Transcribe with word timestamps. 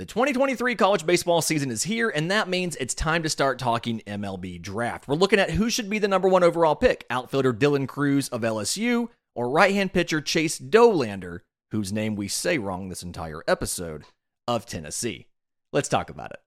The 0.00 0.06
2023 0.06 0.76
college 0.76 1.04
baseball 1.04 1.42
season 1.42 1.70
is 1.70 1.82
here, 1.82 2.08
and 2.08 2.30
that 2.30 2.48
means 2.48 2.74
it's 2.76 2.94
time 2.94 3.22
to 3.22 3.28
start 3.28 3.58
talking 3.58 4.00
MLB 4.06 4.62
draft. 4.62 5.06
We're 5.06 5.14
looking 5.14 5.38
at 5.38 5.50
who 5.50 5.68
should 5.68 5.90
be 5.90 5.98
the 5.98 6.08
number 6.08 6.26
one 6.26 6.42
overall 6.42 6.74
pick 6.74 7.04
outfielder 7.10 7.52
Dylan 7.52 7.86
Crews 7.86 8.30
of 8.30 8.40
LSU 8.40 9.10
or 9.34 9.50
right 9.50 9.74
hand 9.74 9.92
pitcher 9.92 10.22
Chase 10.22 10.58
Dollander, 10.58 11.40
whose 11.70 11.92
name 11.92 12.16
we 12.16 12.28
say 12.28 12.56
wrong 12.56 12.88
this 12.88 13.02
entire 13.02 13.42
episode, 13.46 14.04
of 14.48 14.64
Tennessee. 14.64 15.26
Let's 15.70 15.90
talk 15.90 16.08
about 16.08 16.32
it. 16.32 16.40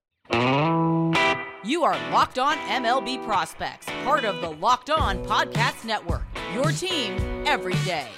You 1.64 1.84
are 1.84 1.94
Locked 2.10 2.40
On 2.40 2.58
MLB 2.58 3.24
Prospects, 3.24 3.86
part 4.04 4.26
of 4.26 4.42
the 4.42 4.50
Locked 4.50 4.90
On 4.90 5.24
Podcast 5.26 5.86
Network. 5.86 6.26
Your 6.56 6.72
team 6.72 7.44
every 7.46 7.76
day. 7.86 8.10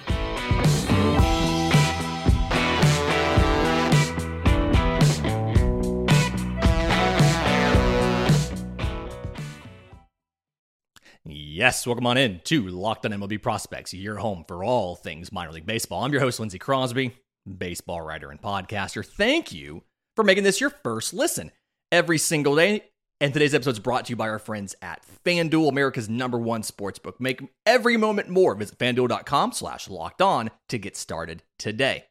Yes, 11.28 11.88
welcome 11.88 12.06
on 12.06 12.18
in 12.18 12.40
to 12.44 12.68
Locked 12.68 13.04
on 13.04 13.12
MLB 13.12 13.42
Prospects, 13.42 13.96
your 13.96 14.18
home 14.18 14.46
for 14.48 14.64
all 14.64 14.96
things 14.96 15.32
minor 15.32 15.52
league 15.52 15.66
baseball. 15.66 16.04
I'm 16.04 16.12
your 16.12 16.22
host, 16.22 16.40
Lindsey 16.40 16.60
Crosby, 16.60 17.18
baseball 17.58 18.02
writer 18.02 18.30
and 18.30 18.40
podcaster. 18.40 19.04
Thank 19.04 19.52
you 19.52 19.82
for 20.16 20.24
making 20.24 20.44
this 20.44 20.62
your 20.62 20.70
first 20.70 21.16
listen 21.16 21.52
every 21.92 22.20
single 22.20 22.56
day. 22.56 22.84
And 23.20 23.34
today's 23.34 23.56
episode 23.56 23.72
is 23.72 23.80
brought 23.80 24.06
to 24.06 24.12
you 24.12 24.16
by 24.16 24.30
our 24.30 24.38
friends 24.38 24.76
at 24.84 25.04
FanDuel, 25.26 25.68
America's 25.68 26.08
number 26.08 26.38
one 26.38 26.62
sportsbook. 26.62 27.20
Make 27.20 27.42
every 27.66 27.98
moment 27.98 28.30
more. 28.30 28.54
Visit 28.54 28.78
fanduel.com 28.78 29.52
slash 29.54 29.90
locked 29.90 30.22
on 30.22 30.52
to 30.70 30.78
get 30.78 30.96
started 30.96 31.42
today. 31.58 32.06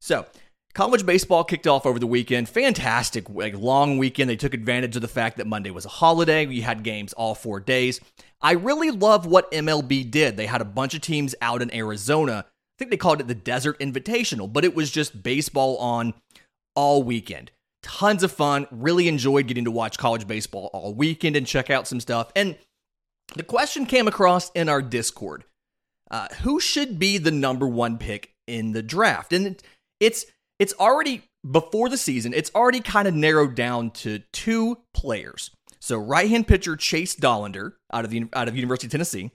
So, 0.00 0.26
College 0.72 1.04
baseball 1.04 1.42
kicked 1.42 1.66
off 1.66 1.84
over 1.84 1.98
the 1.98 2.06
weekend. 2.06 2.48
Fantastic, 2.48 3.28
like 3.28 3.56
long 3.56 3.98
weekend. 3.98 4.30
They 4.30 4.36
took 4.36 4.54
advantage 4.54 4.94
of 4.96 5.02
the 5.02 5.08
fact 5.08 5.36
that 5.36 5.46
Monday 5.46 5.70
was 5.70 5.84
a 5.84 5.88
holiday. 5.88 6.46
We 6.46 6.60
had 6.60 6.84
games 6.84 7.12
all 7.12 7.34
four 7.34 7.58
days. 7.60 8.00
I 8.40 8.52
really 8.52 8.90
love 8.90 9.26
what 9.26 9.50
MLB 9.50 10.10
did. 10.10 10.36
They 10.36 10.46
had 10.46 10.60
a 10.60 10.66
bunch 10.66 10.94
of 10.94 11.00
teams 11.00 11.34
out 11.42 11.60
in 11.60 11.74
Arizona. 11.74 12.44
I 12.46 12.74
think 12.78 12.90
they 12.90 12.96
called 12.96 13.20
it 13.20 13.26
the 13.26 13.34
Desert 13.34 13.78
Invitational, 13.80 14.50
but 14.50 14.64
it 14.64 14.74
was 14.74 14.90
just 14.90 15.22
baseball 15.22 15.76
on 15.78 16.14
all 16.76 17.02
weekend. 17.02 17.50
Tons 17.82 18.22
of 18.22 18.30
fun. 18.30 18.66
Really 18.70 19.08
enjoyed 19.08 19.48
getting 19.48 19.64
to 19.64 19.70
watch 19.70 19.98
college 19.98 20.26
baseball 20.26 20.70
all 20.72 20.94
weekend 20.94 21.34
and 21.34 21.46
check 21.46 21.68
out 21.68 21.88
some 21.88 22.00
stuff. 22.00 22.30
And 22.36 22.56
the 23.34 23.42
question 23.42 23.86
came 23.86 24.06
across 24.06 24.50
in 24.52 24.68
our 24.68 24.82
Discord 24.82 25.44
uh, 26.10 26.28
who 26.42 26.60
should 26.60 26.98
be 26.98 27.18
the 27.18 27.30
number 27.30 27.66
one 27.66 27.98
pick 27.98 28.34
in 28.46 28.72
the 28.72 28.82
draft? 28.82 29.32
And 29.32 29.62
it's 30.00 30.26
it's 30.60 30.74
already 30.78 31.24
before 31.50 31.88
the 31.88 31.96
season, 31.96 32.32
it's 32.34 32.52
already 32.54 32.80
kind 32.80 33.08
of 33.08 33.14
narrowed 33.14 33.56
down 33.56 33.90
to 33.90 34.20
two 34.32 34.78
players. 34.94 35.50
So 35.80 35.96
right-hand 35.98 36.46
pitcher 36.46 36.76
Chase 36.76 37.16
Dollander 37.16 37.72
out 37.92 38.04
of 38.04 38.10
the 38.10 38.28
out 38.34 38.46
of 38.46 38.54
University 38.54 38.86
of 38.86 38.92
Tennessee, 38.92 39.32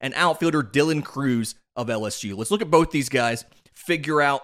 and 0.00 0.14
outfielder 0.14 0.62
Dylan 0.62 1.04
Crews 1.04 1.54
of 1.76 1.88
LSU. 1.88 2.36
Let's 2.36 2.50
look 2.50 2.62
at 2.62 2.70
both 2.70 2.90
these 2.90 3.10
guys, 3.10 3.44
figure 3.74 4.20
out 4.20 4.42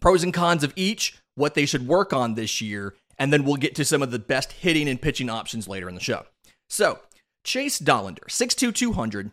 pros 0.00 0.22
and 0.22 0.32
cons 0.32 0.64
of 0.64 0.72
each, 0.76 1.18
what 1.34 1.54
they 1.54 1.66
should 1.66 1.86
work 1.86 2.12
on 2.12 2.34
this 2.34 2.60
year, 2.60 2.94
and 3.18 3.32
then 3.32 3.44
we'll 3.44 3.56
get 3.56 3.74
to 3.74 3.84
some 3.84 4.02
of 4.02 4.10
the 4.10 4.18
best 4.18 4.52
hitting 4.52 4.88
and 4.88 5.02
pitching 5.02 5.28
options 5.28 5.68
later 5.68 5.88
in 5.88 5.94
the 5.94 6.00
show. 6.00 6.24
So, 6.68 7.00
Chase 7.44 7.80
Dollander, 7.80 8.26
6'2", 8.28 8.74
200, 8.74 9.32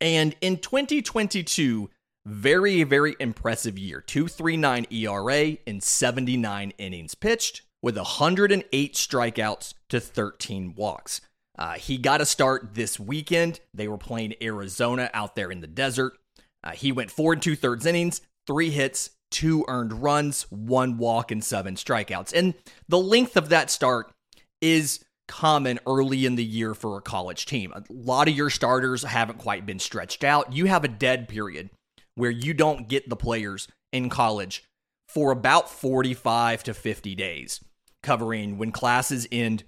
and 0.00 0.34
in 0.40 0.56
2022, 0.56 1.90
very, 2.26 2.82
very 2.82 3.14
impressive 3.20 3.78
year. 3.78 4.00
239 4.00 4.86
ERA 4.90 5.56
in 5.64 5.80
79 5.80 6.72
innings 6.76 7.14
pitched 7.14 7.62
with 7.80 7.96
108 7.96 8.94
strikeouts 8.94 9.74
to 9.88 10.00
13 10.00 10.74
walks. 10.74 11.20
Uh, 11.56 11.74
he 11.74 11.96
got 11.96 12.20
a 12.20 12.26
start 12.26 12.74
this 12.74 12.98
weekend. 12.98 13.60
They 13.72 13.86
were 13.86 13.96
playing 13.96 14.34
Arizona 14.42 15.08
out 15.14 15.36
there 15.36 15.52
in 15.52 15.60
the 15.60 15.68
desert. 15.68 16.18
Uh, 16.64 16.72
he 16.72 16.90
went 16.90 17.12
four 17.12 17.32
and 17.32 17.40
two 17.40 17.54
thirds 17.54 17.86
innings, 17.86 18.20
three 18.46 18.70
hits, 18.70 19.10
two 19.30 19.64
earned 19.68 19.92
runs, 19.92 20.42
one 20.50 20.98
walk, 20.98 21.30
and 21.30 21.44
seven 21.44 21.76
strikeouts. 21.76 22.32
And 22.34 22.54
the 22.88 22.98
length 22.98 23.36
of 23.36 23.50
that 23.50 23.70
start 23.70 24.12
is 24.60 25.04
common 25.28 25.78
early 25.86 26.26
in 26.26 26.34
the 26.34 26.44
year 26.44 26.74
for 26.74 26.98
a 26.98 27.02
college 27.02 27.46
team. 27.46 27.72
A 27.72 27.84
lot 27.88 28.28
of 28.28 28.34
your 28.34 28.50
starters 28.50 29.04
haven't 29.04 29.38
quite 29.38 29.64
been 29.64 29.78
stretched 29.78 30.24
out. 30.24 30.52
You 30.52 30.66
have 30.66 30.84
a 30.84 30.88
dead 30.88 31.28
period 31.28 31.70
where 32.16 32.30
you 32.30 32.52
don't 32.52 32.88
get 32.88 33.08
the 33.08 33.16
players 33.16 33.68
in 33.92 34.08
college 34.10 34.64
for 35.08 35.30
about 35.30 35.70
45 35.70 36.64
to 36.64 36.74
50 36.74 37.14
days, 37.14 37.64
covering 38.02 38.58
when 38.58 38.72
classes 38.72 39.28
end 39.30 39.62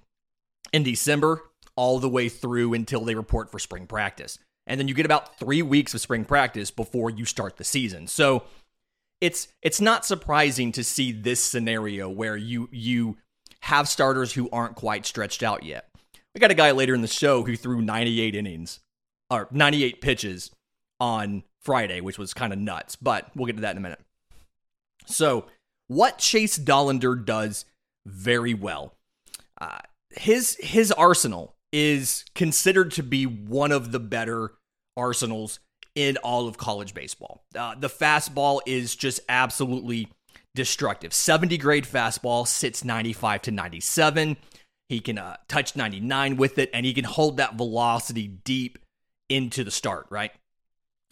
in 0.73 0.83
December 0.83 1.41
all 1.75 1.99
the 1.99 2.09
way 2.09 2.27
through 2.27 2.73
until 2.73 3.05
they 3.05 3.15
report 3.15 3.49
for 3.49 3.57
spring 3.57 3.87
practice. 3.87 4.37
And 4.67 4.79
then 4.79 4.87
you 4.87 4.93
get 4.93 5.05
about 5.05 5.39
3 5.39 5.61
weeks 5.61 5.93
of 5.93 6.01
spring 6.01 6.25
practice 6.25 6.69
before 6.69 7.09
you 7.09 7.25
start 7.25 7.57
the 7.57 7.63
season. 7.63 8.07
So 8.07 8.43
it's 9.21 9.47
it's 9.61 9.81
not 9.81 10.05
surprising 10.05 10.71
to 10.73 10.83
see 10.83 11.11
this 11.11 11.43
scenario 11.43 12.09
where 12.09 12.37
you 12.37 12.69
you 12.71 13.17
have 13.61 13.87
starters 13.87 14.33
who 14.33 14.49
aren't 14.51 14.75
quite 14.75 15.05
stretched 15.05 15.43
out 15.43 15.63
yet. 15.63 15.89
We 16.33 16.39
got 16.39 16.51
a 16.51 16.55
guy 16.55 16.71
later 16.71 16.93
in 16.93 17.01
the 17.01 17.07
show 17.07 17.43
who 17.43 17.55
threw 17.55 17.81
98 17.81 18.35
innings 18.35 18.79
or 19.29 19.47
98 19.51 20.01
pitches 20.01 20.51
on 20.99 21.43
Friday, 21.61 22.01
which 22.01 22.17
was 22.17 22.33
kind 22.33 22.53
of 22.53 22.59
nuts, 22.59 22.95
but 22.95 23.29
we'll 23.35 23.45
get 23.45 23.55
to 23.55 23.61
that 23.61 23.71
in 23.71 23.77
a 23.77 23.81
minute. 23.81 23.99
So, 25.05 25.45
what 25.87 26.17
Chase 26.19 26.57
Dollander 26.57 27.23
does 27.25 27.65
very 28.05 28.53
well, 28.53 28.93
uh, 29.59 29.79
his 30.11 30.55
his 30.59 30.91
arsenal 30.91 31.55
is 31.71 32.25
considered 32.35 32.91
to 32.91 33.03
be 33.03 33.25
one 33.25 33.71
of 33.71 33.91
the 33.91 33.99
better 33.99 34.53
arsenals 34.97 35.59
in 35.95 36.17
all 36.17 36.47
of 36.47 36.57
college 36.57 36.93
baseball. 36.93 37.43
Uh, 37.55 37.75
the 37.75 37.89
fastball 37.89 38.61
is 38.65 38.95
just 38.95 39.19
absolutely 39.29 40.07
destructive. 40.55 41.13
70 41.13 41.57
grade 41.57 41.85
fastball 41.85 42.47
sits 42.47 42.83
95 42.83 43.43
to 43.43 43.51
97. 43.51 44.37
He 44.87 44.99
can 44.99 45.17
uh, 45.17 45.37
touch 45.47 45.75
99 45.75 46.37
with 46.37 46.57
it, 46.57 46.69
and 46.73 46.85
he 46.85 46.93
can 46.93 47.05
hold 47.05 47.37
that 47.37 47.55
velocity 47.55 48.27
deep 48.27 48.79
into 49.29 49.63
the 49.63 49.71
start, 49.71 50.07
right? 50.09 50.31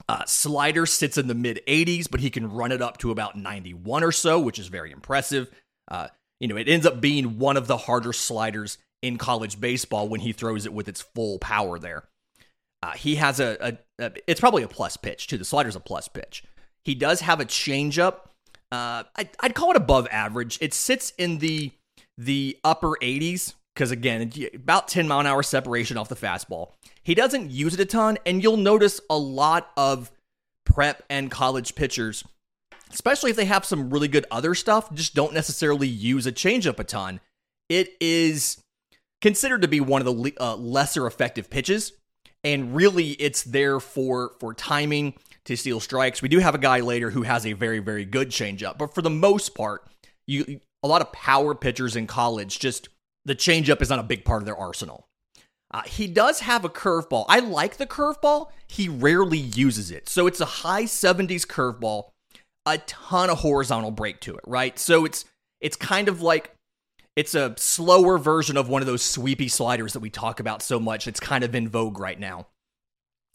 Uh, 0.10 0.24
slider 0.26 0.86
sits 0.86 1.18
in 1.18 1.28
the 1.28 1.36
mid 1.36 1.62
80s, 1.68 2.10
but 2.10 2.20
he 2.20 2.30
can 2.30 2.52
run 2.52 2.72
it 2.72 2.82
up 2.82 2.98
to 3.00 3.12
about 3.12 3.38
91 3.38 4.04
or 4.04 4.12
so, 4.12 4.40
which 4.40 4.60
is 4.60 4.68
very 4.68 4.92
impressive. 4.92 5.50
Uh, 5.90 6.08
you 6.40 6.48
know, 6.48 6.56
it 6.56 6.70
ends 6.70 6.86
up 6.86 7.02
being 7.02 7.40
one 7.40 7.58
of 7.58 7.68
the 7.68 7.78
harder 7.78 8.14
sliders 8.14 8.78
in 9.02 9.18
college 9.18 9.60
baseball 9.60 10.08
when 10.08 10.22
he 10.22 10.32
throws 10.32 10.66
it 10.66 10.74
with 10.74 10.88
its 10.88 11.02
full 11.02 11.40
power 11.40 11.78
there. 11.78 12.04
Uh, 12.82 12.92
he 12.92 13.16
has 13.16 13.40
a, 13.40 13.78
a, 14.00 14.06
a, 14.06 14.12
it's 14.28 14.40
probably 14.40 14.64
a 14.64 14.68
plus 14.68 14.98
pitch 14.98 15.28
too. 15.28 15.38
The 15.38 15.46
slider's 15.46 15.76
a 15.76 15.80
plus 15.80 16.08
pitch. 16.08 16.44
He 16.86 16.96
does 16.96 17.22
have 17.22 17.40
a 17.40 17.46
changeup. 17.46 18.20
Uh, 18.72 19.04
I, 19.16 19.30
I'd 19.40 19.56
call 19.56 19.72
it 19.72 19.78
above 19.78 20.08
average. 20.12 20.58
It 20.62 20.74
sits 20.74 21.12
in 21.18 21.40
the 21.40 21.72
the 22.18 22.58
upper 22.64 22.98
80s 23.02 23.54
because 23.78 23.92
again, 23.92 24.32
about 24.56 24.88
10 24.88 25.08
mile 25.08 25.20
an 25.20 25.28
hour 25.28 25.44
separation 25.44 25.98
off 25.98 26.10
the 26.10 26.16
fastball. 26.16 26.72
He 27.04 27.14
doesn't 27.14 27.52
use 27.52 27.76
it 27.76 27.80
a 27.80 27.86
ton, 27.86 28.18
and 28.26 28.42
you'll 28.42 28.58
notice 28.58 29.00
a 29.08 29.18
lot 29.18 29.70
of 29.78 30.12
prep 30.66 31.04
and 31.12 31.30
college 31.30 31.76
pitchers, 31.76 32.24
especially 32.92 33.30
if 33.30 33.38
they 33.38 33.46
have 33.46 33.66
some 33.66 33.92
really 33.92 34.08
good 34.08 34.26
other 34.32 34.56
stuff, 34.56 34.92
just 34.96 35.14
don't 35.14 35.32
necessarily 35.32 35.88
use 35.88 36.26
a 36.26 36.32
changeup 36.32 36.80
a 36.80 36.84
ton. 36.84 37.20
It 37.70 37.96
is 38.02 38.64
considered 39.22 39.62
to 39.62 39.68
be 39.68 39.80
one 39.80 40.02
of 40.02 40.08
the 40.08 40.34
uh, 40.40 40.56
lesser 40.56 41.06
effective 41.06 41.48
pitches, 41.48 41.92
and 42.44 42.76
really 42.76 43.12
it's 43.12 43.44
there 43.44 43.80
for 43.80 44.32
for 44.40 44.56
timing 44.56 45.14
to 45.46 45.56
steal 45.56 45.80
strikes. 45.80 46.24
We 46.24 46.30
do 46.30 46.40
have 46.40 46.56
a 46.56 46.60
guy 46.60 46.80
later 46.80 47.12
who 47.12 47.22
has 47.22 47.46
a 47.46 47.54
very 47.54 47.78
very 47.78 48.06
good 48.06 48.30
changeup, 48.30 48.80
but 48.80 48.96
for 48.96 49.04
the 49.04 49.12
most 49.12 49.54
part, 49.54 49.88
you 50.26 50.62
a 50.82 50.88
lot 50.88 51.02
of 51.02 51.12
power 51.12 51.54
pitchers 51.54 51.96
in 51.96 52.08
college 52.08 52.58
just 52.58 52.90
the 53.28 53.36
changeup 53.36 53.82
is 53.82 53.90
not 53.90 54.00
a 54.00 54.04
big 54.04 54.24
part 54.26 54.42
of 54.42 54.46
their 54.46 54.58
arsenal. 54.58 55.08
Uh, 55.70 55.82
he 55.84 56.08
does 56.08 56.40
have 56.40 56.64
a 56.64 56.70
curveball. 56.70 57.26
I 57.28 57.40
like 57.40 57.76
the 57.76 57.86
curveball. 57.86 58.50
He 58.68 58.88
rarely 58.88 59.38
uses 59.38 59.92
it. 59.92 60.08
So 60.08 60.26
it's 60.26 60.40
a 60.40 60.46
high 60.46 60.84
70s 60.84 61.46
curveball, 61.46 62.12
a 62.66 62.78
ton 62.80 63.30
of 63.30 63.40
horizontal 63.40 63.92
break 63.92 64.22
to 64.22 64.36
it, 64.36 64.44
right? 64.48 64.80
So 64.80 65.04
it's 65.04 65.26
it's 65.60 65.76
kind 65.76 66.08
of 66.08 66.22
like 66.22 66.54
it's 67.18 67.36
a 67.36 67.54
slower 67.58 68.18
version 68.18 68.56
of 68.56 68.70
one 68.70 68.82
of 68.82 68.86
those 68.86 69.04
sweepy 69.04 69.50
sliders 69.50 69.94
that 69.94 70.00
we 70.00 70.10
talk 70.10 70.40
about 70.40 70.62
so 70.62 70.80
much. 70.80 71.08
It's 71.08 71.20
kind 71.20 71.44
of 71.44 71.54
in 71.54 71.68
vogue 71.68 72.00
right 72.00 72.20
now. 72.20 72.48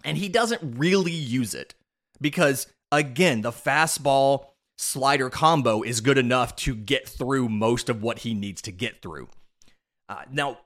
And 0.04 0.16
he 0.16 0.28
doesn't 0.28 0.78
really 0.78 1.12
use 1.12 1.54
it 1.54 1.74
because 2.20 2.66
again, 2.90 3.42
the 3.42 3.50
fastball 3.50 4.46
slider 4.78 5.28
combo 5.28 5.82
is 5.82 6.00
good 6.00 6.18
enough 6.18 6.56
to 6.56 6.74
get 6.74 7.06
through 7.06 7.50
most 7.50 7.90
of 7.90 8.02
what 8.02 8.20
he 8.20 8.32
needs 8.32 8.62
to 8.62 8.72
get 8.72 9.02
through. 9.02 9.28
Uh, 10.12 10.24
now, 10.30 10.58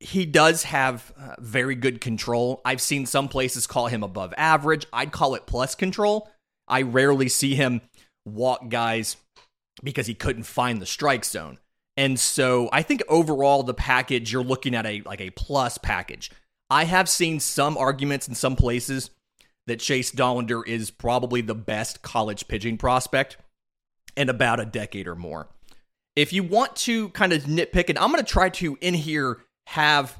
he 0.00 0.26
does 0.26 0.64
have 0.64 1.12
uh, 1.16 1.36
very 1.38 1.76
good 1.76 2.00
control. 2.00 2.60
I've 2.64 2.80
seen 2.80 3.06
some 3.06 3.28
places 3.28 3.68
call 3.68 3.86
him 3.86 4.02
above 4.02 4.34
average. 4.36 4.84
I'd 4.92 5.12
call 5.12 5.36
it 5.36 5.46
plus 5.46 5.76
control. 5.76 6.28
I 6.66 6.82
rarely 6.82 7.28
see 7.28 7.54
him 7.54 7.82
walk 8.26 8.68
guys 8.68 9.16
because 9.84 10.08
he 10.08 10.14
couldn't 10.14 10.42
find 10.42 10.82
the 10.82 10.86
strike 10.86 11.24
zone. 11.24 11.58
And 11.96 12.18
so 12.18 12.68
I 12.72 12.82
think 12.82 13.04
overall 13.08 13.62
the 13.62 13.74
package 13.74 14.32
you're 14.32 14.42
looking 14.42 14.74
at 14.74 14.86
a 14.86 15.02
like 15.04 15.20
a 15.20 15.30
plus 15.30 15.78
package. 15.78 16.32
I 16.68 16.84
have 16.84 17.08
seen 17.08 17.38
some 17.38 17.76
arguments 17.76 18.26
in 18.26 18.34
some 18.34 18.56
places 18.56 19.10
that 19.68 19.78
Chase 19.78 20.10
Dollander 20.10 20.66
is 20.66 20.90
probably 20.90 21.42
the 21.42 21.54
best 21.54 22.02
college 22.02 22.48
pitching 22.48 22.76
prospect 22.76 23.36
in 24.16 24.28
about 24.28 24.58
a 24.58 24.66
decade 24.66 25.06
or 25.06 25.14
more. 25.14 25.48
If 26.16 26.32
you 26.32 26.44
want 26.44 26.76
to 26.76 27.08
kind 27.10 27.32
of 27.32 27.42
nitpick, 27.44 27.88
and 27.88 27.98
I'm 27.98 28.12
going 28.12 28.24
to 28.24 28.30
try 28.30 28.48
to 28.50 28.78
in 28.80 28.94
here 28.94 29.38
have 29.66 30.16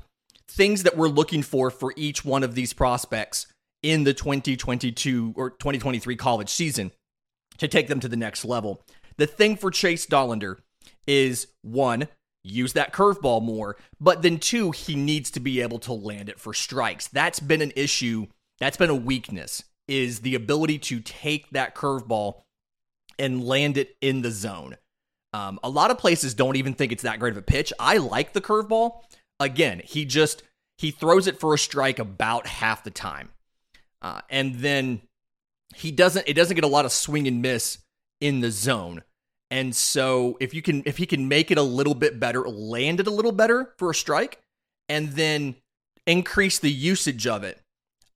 things 0.49 0.83
that 0.83 0.97
we're 0.97 1.09
looking 1.09 1.43
for 1.43 1.71
for 1.71 1.93
each 1.97 2.25
one 2.25 2.43
of 2.43 2.55
these 2.55 2.73
prospects 2.73 3.47
in 3.83 4.05
the 4.05 4.15
2022 4.15 5.35
or 5.37 5.51
2023 5.51 6.17
college 6.17 6.49
season 6.49 6.91
to 7.59 7.69
take 7.69 7.87
them 7.87 8.01
to 8.01 8.09
the 8.09 8.17
next 8.17 8.45
level. 8.45 8.83
The 9.19 9.27
thing 9.27 9.57
for 9.57 9.71
Chase 9.71 10.07
Dollander 10.07 10.57
is 11.07 11.47
one, 11.63 12.09
use 12.43 12.73
that 12.73 12.93
curveball 12.93 13.43
more, 13.43 13.77
but 14.01 14.23
then 14.23 14.39
two, 14.39 14.73
he 14.73 14.97
needs 14.97 15.31
to 15.33 15.41
be 15.41 15.61
able 15.61 15.79
to 15.81 15.93
land 15.93 16.29
it 16.29 16.41
for 16.41 16.53
strikes. 16.55 17.07
That's 17.09 17.39
been 17.39 17.61
an 17.61 17.73
issue, 17.77 18.27
that's 18.59 18.77
been 18.77 18.91
a 18.91 18.95
weakness, 18.95 19.63
is 19.87 20.21
the 20.21 20.35
ability 20.35 20.79
to 20.79 21.01
take 21.01 21.51
that 21.51 21.77
curveball 21.77 22.43
and 23.19 23.45
land 23.45 23.77
it 23.77 23.97
in 24.01 24.23
the 24.23 24.33
zone. 24.33 24.77
Um, 25.35 25.59
a 25.65 25.69
lot 25.69 25.91
of 25.91 25.99
places 25.99 26.33
don't 26.33 26.55
even 26.55 26.75
think 26.75 26.93
it's 26.93 27.03
that 27.03 27.19
great 27.19 27.33
of 27.33 27.37
a 27.37 27.43
pitch. 27.43 27.73
I 27.81 27.97
like 27.97 28.35
the 28.35 28.41
curveball. 28.41 29.01
Again, 29.41 29.83
he 29.85 30.05
just 30.05 30.45
he 30.79 30.93
throws 30.93 31.27
it 31.27 31.41
for 31.41 31.53
a 31.53 31.59
strike 31.59 31.99
about 31.99 32.47
half 32.47 32.85
the 32.85 32.93
time, 32.93 33.31
uh, 34.01 34.21
and 34.31 34.61
then 34.61 35.03
he 35.75 35.91
doesn't. 35.91 36.29
It 36.29 36.35
doesn't 36.35 36.55
get 36.55 36.63
a 36.63 36.69
lot 36.69 36.85
of 36.85 36.93
swing 36.93 37.27
and 37.27 37.43
miss 37.43 37.79
in 38.21 38.43
the 38.43 38.53
zone. 38.53 39.03
And 39.51 39.75
so 39.75 40.37
if 40.39 40.55
you 40.55 40.63
can 40.63 40.85
if 40.87 40.99
he 40.99 41.07
can 41.07 41.27
make 41.27 41.51
it 41.51 41.59
a 41.59 41.63
little 41.63 41.97
bit 41.97 42.21
better, 42.21 42.49
land 42.49 43.01
it 43.01 43.09
a 43.09 43.11
little 43.11 43.33
better 43.33 43.75
for 43.77 43.91
a 43.91 43.95
strike, 43.95 44.39
and 44.89 45.15
then 45.15 45.57
increase 46.07 46.61
the 46.61 46.71
usage 46.71 47.27
of 47.27 47.43
it, 47.43 47.61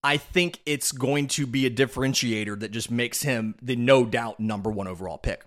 I 0.04 0.18
think 0.18 0.60
it's 0.64 0.92
going 0.92 1.26
to 1.28 1.48
be 1.48 1.66
a 1.66 1.70
differentiator 1.70 2.60
that 2.60 2.70
just 2.70 2.92
makes 2.92 3.22
him 3.22 3.56
the 3.60 3.74
no 3.74 4.04
doubt 4.04 4.38
number 4.38 4.70
one 4.70 4.86
overall 4.86 5.18
pick. 5.18 5.44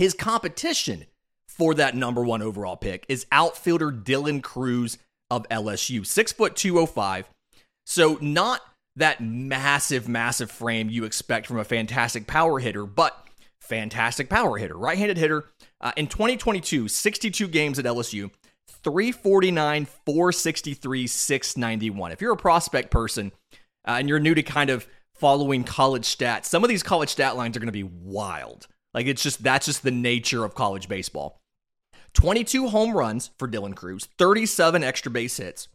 His 0.00 0.14
competition 0.14 1.04
for 1.46 1.74
that 1.74 1.94
number 1.94 2.24
one 2.24 2.40
overall 2.40 2.78
pick 2.78 3.04
is 3.10 3.26
outfielder 3.30 3.92
Dylan 3.92 4.42
Crews 4.42 4.96
of 5.30 5.46
LSU, 5.50 6.06
six 6.06 6.32
foot 6.32 6.56
two 6.56 6.78
oh 6.78 6.86
five. 6.86 7.28
So 7.84 8.16
not 8.22 8.62
that 8.96 9.20
massive, 9.20 10.08
massive 10.08 10.50
frame 10.50 10.88
you 10.88 11.04
expect 11.04 11.46
from 11.46 11.58
a 11.58 11.64
fantastic 11.64 12.26
power 12.26 12.60
hitter, 12.60 12.86
but 12.86 13.26
fantastic 13.60 14.30
power 14.30 14.56
hitter, 14.56 14.74
right 14.74 14.96
handed 14.96 15.18
hitter. 15.18 15.44
Uh, 15.82 15.92
in 15.98 16.06
2022, 16.06 16.88
62 16.88 17.46
games 17.48 17.78
at 17.78 17.84
LSU, 17.84 18.30
349, 18.82 19.84
463, 20.06 21.06
691. 21.06 22.10
If 22.10 22.22
you're 22.22 22.32
a 22.32 22.38
prospect 22.38 22.90
person 22.90 23.32
uh, 23.86 23.96
and 23.98 24.08
you're 24.08 24.18
new 24.18 24.34
to 24.34 24.42
kind 24.42 24.70
of 24.70 24.88
following 25.14 25.62
college 25.62 26.06
stats, 26.06 26.46
some 26.46 26.64
of 26.64 26.70
these 26.70 26.82
college 26.82 27.10
stat 27.10 27.36
lines 27.36 27.54
are 27.54 27.60
going 27.60 27.66
to 27.68 27.72
be 27.72 27.82
wild. 27.82 28.66
Like 28.94 29.06
it's 29.06 29.22
just 29.22 29.42
that's 29.42 29.66
just 29.66 29.82
the 29.82 29.90
nature 29.90 30.44
of 30.44 30.54
college 30.54 30.88
baseball. 30.88 31.40
22 32.14 32.68
home 32.68 32.92
runs 32.92 33.30
for 33.38 33.46
Dylan 33.46 33.76
Crews, 33.76 34.08
37 34.18 34.82
extra 34.82 35.10
base 35.12 35.36
hits, 35.36 35.68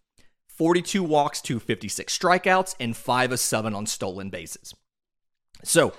42 0.49 1.03
walks 1.03 1.41
to 1.43 1.59
56 1.59 2.17
strikeouts, 2.17 2.75
and 2.79 2.95
5 2.95 3.31
of 3.33 3.39
7 3.39 3.73
on 3.73 3.85
stolen 3.85 4.29
bases. 4.29 4.73
So 5.63 5.93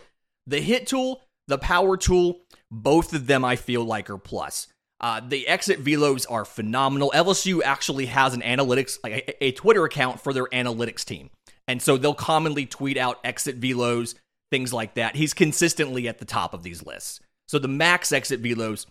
the 0.46 0.60
hit 0.60 0.86
tool, 0.86 1.22
the 1.48 1.58
power 1.58 1.96
tool, 1.96 2.40
both 2.70 3.14
of 3.14 3.26
them 3.26 3.44
I 3.44 3.56
feel 3.56 3.84
like 3.84 4.10
are 4.10 4.18
plus. 4.18 4.68
Uh, 5.00 5.20
the 5.26 5.46
exit 5.46 5.84
velos 5.84 6.24
are 6.30 6.44
phenomenal. 6.44 7.12
LSU 7.14 7.62
actually 7.62 8.06
has 8.06 8.32
an 8.32 8.40
analytics, 8.40 8.98
like 9.04 9.12
a, 9.12 9.44
a 9.44 9.52
Twitter 9.52 9.84
account 9.84 10.20
for 10.20 10.32
their 10.32 10.46
analytics 10.46 11.04
team. 11.04 11.30
And 11.68 11.82
so 11.82 11.96
they'll 11.96 12.14
commonly 12.14 12.64
tweet 12.64 12.96
out 12.96 13.18
exit 13.22 13.60
velos, 13.60 14.14
things 14.50 14.72
like 14.72 14.94
that. 14.94 15.16
He's 15.16 15.34
consistently 15.34 16.08
at 16.08 16.18
the 16.18 16.24
top 16.24 16.54
of 16.54 16.62
these 16.62 16.84
lists. 16.84 17.20
So 17.48 17.58
the 17.58 17.68
max 17.68 18.12
exit 18.12 18.42
velos 18.42 18.86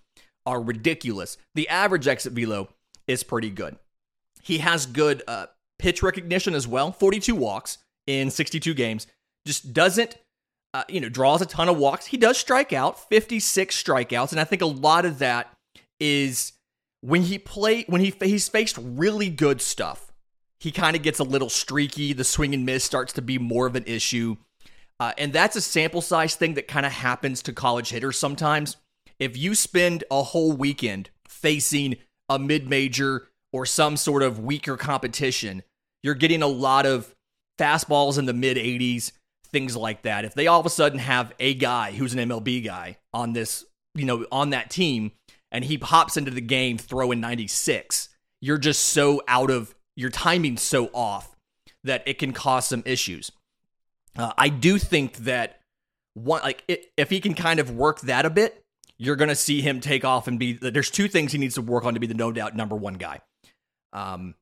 are 0.45 0.61
ridiculous. 0.61 1.37
The 1.55 1.67
average 1.69 2.07
exit 2.07 2.33
velo 2.33 2.69
is 3.07 3.23
pretty 3.23 3.49
good. 3.49 3.77
He 4.41 4.59
has 4.59 4.85
good 4.85 5.23
uh, 5.27 5.47
pitch 5.79 6.03
recognition 6.03 6.53
as 6.53 6.67
well 6.67 6.91
42 6.91 7.35
walks 7.35 7.79
in 8.07 8.29
62 8.29 8.73
games. 8.73 9.07
Just 9.45 9.73
doesn't, 9.73 10.17
uh, 10.73 10.83
you 10.87 10.99
know, 10.99 11.09
draws 11.09 11.41
a 11.41 11.45
ton 11.45 11.69
of 11.69 11.77
walks. 11.77 12.07
He 12.07 12.17
does 12.17 12.37
strike 12.37 12.73
out 12.73 13.09
56 13.09 13.83
strikeouts. 13.83 14.31
And 14.31 14.39
I 14.39 14.43
think 14.43 14.61
a 14.61 14.67
lot 14.67 15.05
of 15.05 15.19
that 15.19 15.51
is 15.99 16.53
when 17.01 17.21
he 17.21 17.37
play 17.37 17.83
when 17.87 18.01
he 18.01 18.13
he's 18.21 18.49
faced 18.49 18.77
really 18.81 19.29
good 19.29 19.61
stuff. 19.61 20.11
He 20.59 20.71
kind 20.71 20.95
of 20.95 21.03
gets 21.03 21.19
a 21.19 21.23
little 21.23 21.49
streaky. 21.49 22.13
The 22.13 22.23
swing 22.23 22.53
and 22.53 22.65
miss 22.65 22.83
starts 22.83 23.13
to 23.13 23.21
be 23.21 23.37
more 23.37 23.67
of 23.67 23.75
an 23.75 23.83
issue. 23.85 24.37
Uh, 24.99 25.13
and 25.17 25.33
that's 25.33 25.55
a 25.55 25.61
sample 25.61 26.01
size 26.01 26.35
thing 26.35 26.53
that 26.53 26.67
kind 26.67 26.85
of 26.85 26.91
happens 26.91 27.41
to 27.43 27.53
college 27.53 27.89
hitters 27.89 28.17
sometimes. 28.17 28.77
If 29.19 29.37
you 29.37 29.55
spend 29.55 30.03
a 30.09 30.23
whole 30.23 30.53
weekend 30.53 31.09
facing 31.27 31.97
a 32.29 32.39
mid 32.39 32.69
major 32.69 33.27
or 33.51 33.65
some 33.65 33.97
sort 33.97 34.23
of 34.23 34.39
weaker 34.39 34.77
competition, 34.77 35.63
you're 36.03 36.15
getting 36.15 36.41
a 36.41 36.47
lot 36.47 36.85
of 36.85 37.13
fastballs 37.59 38.17
in 38.17 38.25
the 38.25 38.33
mid 38.33 38.57
80s, 38.57 39.11
things 39.45 39.75
like 39.75 40.03
that. 40.03 40.25
If 40.25 40.33
they 40.33 40.47
all 40.47 40.59
of 40.59 40.65
a 40.65 40.69
sudden 40.69 40.99
have 40.99 41.33
a 41.39 41.53
guy 41.53 41.91
who's 41.91 42.13
an 42.13 42.29
MLB 42.29 42.63
guy 42.63 42.97
on 43.13 43.33
this, 43.33 43.65
you 43.93 44.05
know, 44.05 44.25
on 44.31 44.51
that 44.51 44.69
team, 44.69 45.11
and 45.51 45.63
he 45.63 45.77
pops 45.77 46.17
into 46.17 46.31
the 46.31 46.41
game 46.41 46.77
throwing 46.77 47.21
96, 47.21 48.09
you're 48.41 48.57
just 48.57 48.83
so 48.83 49.21
out 49.27 49.49
of 49.49 49.73
your 49.95 50.09
timing 50.09 50.57
so 50.57 50.89
off 50.93 51.35
that 51.83 52.03
it 52.05 52.17
can 52.17 52.33
cause 52.33 52.67
some 52.67 52.83
issues. 52.85 53.31
Uh, 54.17 54.31
I 54.37 54.49
do 54.49 54.77
think 54.77 55.17
that 55.17 55.59
one 56.13 56.41
like 56.41 56.63
it, 56.67 56.91
if 56.97 57.09
he 57.09 57.19
can 57.19 57.33
kind 57.33 57.59
of 57.59 57.71
work 57.71 58.01
that 58.01 58.25
a 58.25 58.29
bit, 58.29 58.63
you're 58.97 59.15
going 59.15 59.29
to 59.29 59.35
see 59.35 59.61
him 59.61 59.79
take 59.79 60.05
off 60.05 60.27
and 60.27 60.39
be. 60.39 60.53
There's 60.53 60.89
two 60.89 61.07
things 61.07 61.31
he 61.31 61.37
needs 61.37 61.55
to 61.55 61.61
work 61.61 61.85
on 61.85 61.93
to 61.93 61.99
be 61.99 62.07
the 62.07 62.13
no 62.13 62.31
doubt 62.31 62.55
number 62.55 62.75
one 62.75 62.95
guy. 62.95 63.19
Um, 63.93 64.35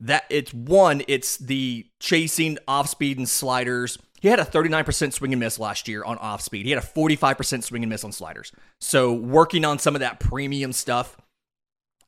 that 0.00 0.24
it's 0.30 0.54
one, 0.54 1.02
it's 1.08 1.36
the 1.36 1.86
chasing 2.00 2.58
off 2.66 2.88
speed 2.88 3.18
and 3.18 3.28
sliders. 3.28 3.98
He 4.20 4.28
had 4.28 4.40
a 4.40 4.44
39% 4.44 5.12
swing 5.12 5.32
and 5.32 5.40
miss 5.40 5.58
last 5.58 5.86
year 5.86 6.02
on 6.04 6.18
off 6.18 6.40
speed. 6.40 6.66
He 6.66 6.72
had 6.72 6.82
a 6.82 6.86
45% 6.86 7.62
swing 7.62 7.82
and 7.82 7.90
miss 7.90 8.04
on 8.04 8.12
sliders. 8.12 8.52
So 8.80 9.12
working 9.12 9.64
on 9.64 9.78
some 9.78 9.94
of 9.94 10.00
that 10.00 10.18
premium 10.18 10.72
stuff, 10.72 11.16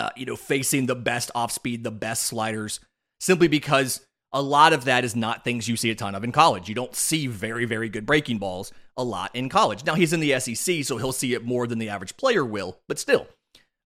uh, 0.00 0.10
you 0.16 0.26
know, 0.26 0.36
facing 0.36 0.86
the 0.86 0.96
best 0.96 1.30
off 1.34 1.52
speed, 1.52 1.84
the 1.84 1.90
best 1.90 2.22
sliders, 2.22 2.80
simply 3.20 3.48
because 3.48 4.04
a 4.32 4.42
lot 4.42 4.72
of 4.72 4.84
that 4.84 5.04
is 5.04 5.16
not 5.16 5.44
things 5.44 5.68
you 5.68 5.76
see 5.76 5.90
a 5.90 5.94
ton 5.94 6.14
of 6.14 6.22
in 6.22 6.32
college. 6.32 6.68
You 6.68 6.74
don't 6.74 6.94
see 6.94 7.26
very, 7.26 7.64
very 7.64 7.88
good 7.88 8.06
breaking 8.06 8.38
balls 8.38 8.72
a 8.96 9.02
lot 9.02 9.34
in 9.34 9.48
college. 9.48 9.84
Now 9.84 9.94
he's 9.94 10.12
in 10.12 10.20
the 10.20 10.38
SEC, 10.38 10.84
so 10.84 10.98
he'll 10.98 11.12
see 11.12 11.34
it 11.34 11.44
more 11.44 11.66
than 11.66 11.78
the 11.78 11.88
average 11.88 12.16
player 12.16 12.44
will, 12.44 12.78
but 12.88 12.98
still, 12.98 13.26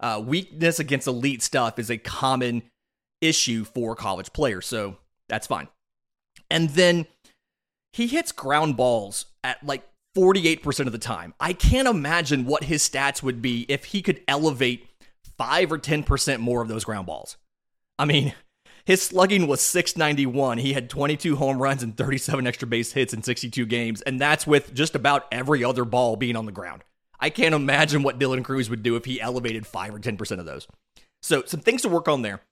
uh, 0.00 0.22
weakness 0.24 0.78
against 0.78 1.06
elite 1.06 1.42
stuff 1.42 1.78
is 1.78 1.90
a 1.90 1.96
common 1.96 2.62
issue 3.20 3.64
for 3.64 3.94
college 3.94 4.32
players. 4.32 4.66
So 4.66 4.98
that's 5.28 5.46
fine. 5.46 5.68
And 6.50 6.70
then 6.70 7.06
he 7.92 8.06
hits 8.06 8.32
ground 8.32 8.76
balls 8.76 9.26
at 9.42 9.64
like 9.64 9.88
48% 10.16 10.86
of 10.86 10.92
the 10.92 10.98
time. 10.98 11.34
I 11.40 11.52
can't 11.52 11.88
imagine 11.88 12.44
what 12.44 12.64
his 12.64 12.86
stats 12.88 13.22
would 13.22 13.40
be 13.40 13.66
if 13.68 13.86
he 13.86 14.02
could 14.02 14.20
elevate 14.28 14.88
5 15.38 15.72
or 15.72 15.78
10% 15.78 16.38
more 16.38 16.60
of 16.60 16.68
those 16.68 16.84
ground 16.84 17.06
balls. 17.06 17.36
I 17.98 18.04
mean, 18.04 18.34
his 18.84 19.02
slugging 19.02 19.46
was 19.46 19.60
691. 19.60 20.58
He 20.58 20.72
had 20.72 20.90
22 20.90 21.36
home 21.36 21.60
runs 21.60 21.82
and 21.82 21.96
37 21.96 22.46
extra 22.46 22.68
base 22.68 22.92
hits 22.92 23.14
in 23.14 23.22
62 23.22 23.66
games, 23.66 24.02
and 24.02 24.20
that's 24.20 24.46
with 24.46 24.74
just 24.74 24.94
about 24.94 25.26
every 25.32 25.64
other 25.64 25.84
ball 25.84 26.16
being 26.16 26.36
on 26.36 26.46
the 26.46 26.52
ground. 26.52 26.82
I 27.18 27.30
can't 27.30 27.54
imagine 27.54 28.02
what 28.02 28.18
Dylan 28.18 28.44
Crews 28.44 28.68
would 28.68 28.82
do 28.82 28.96
if 28.96 29.04
he 29.04 29.20
elevated 29.20 29.66
5 29.66 29.94
or 29.94 29.98
10% 29.98 30.38
of 30.38 30.46
those. 30.46 30.66
So, 31.22 31.42
some 31.46 31.60
things 31.60 31.82
to 31.82 31.88
work 31.88 32.08
on 32.08 32.22
there. 32.22 32.42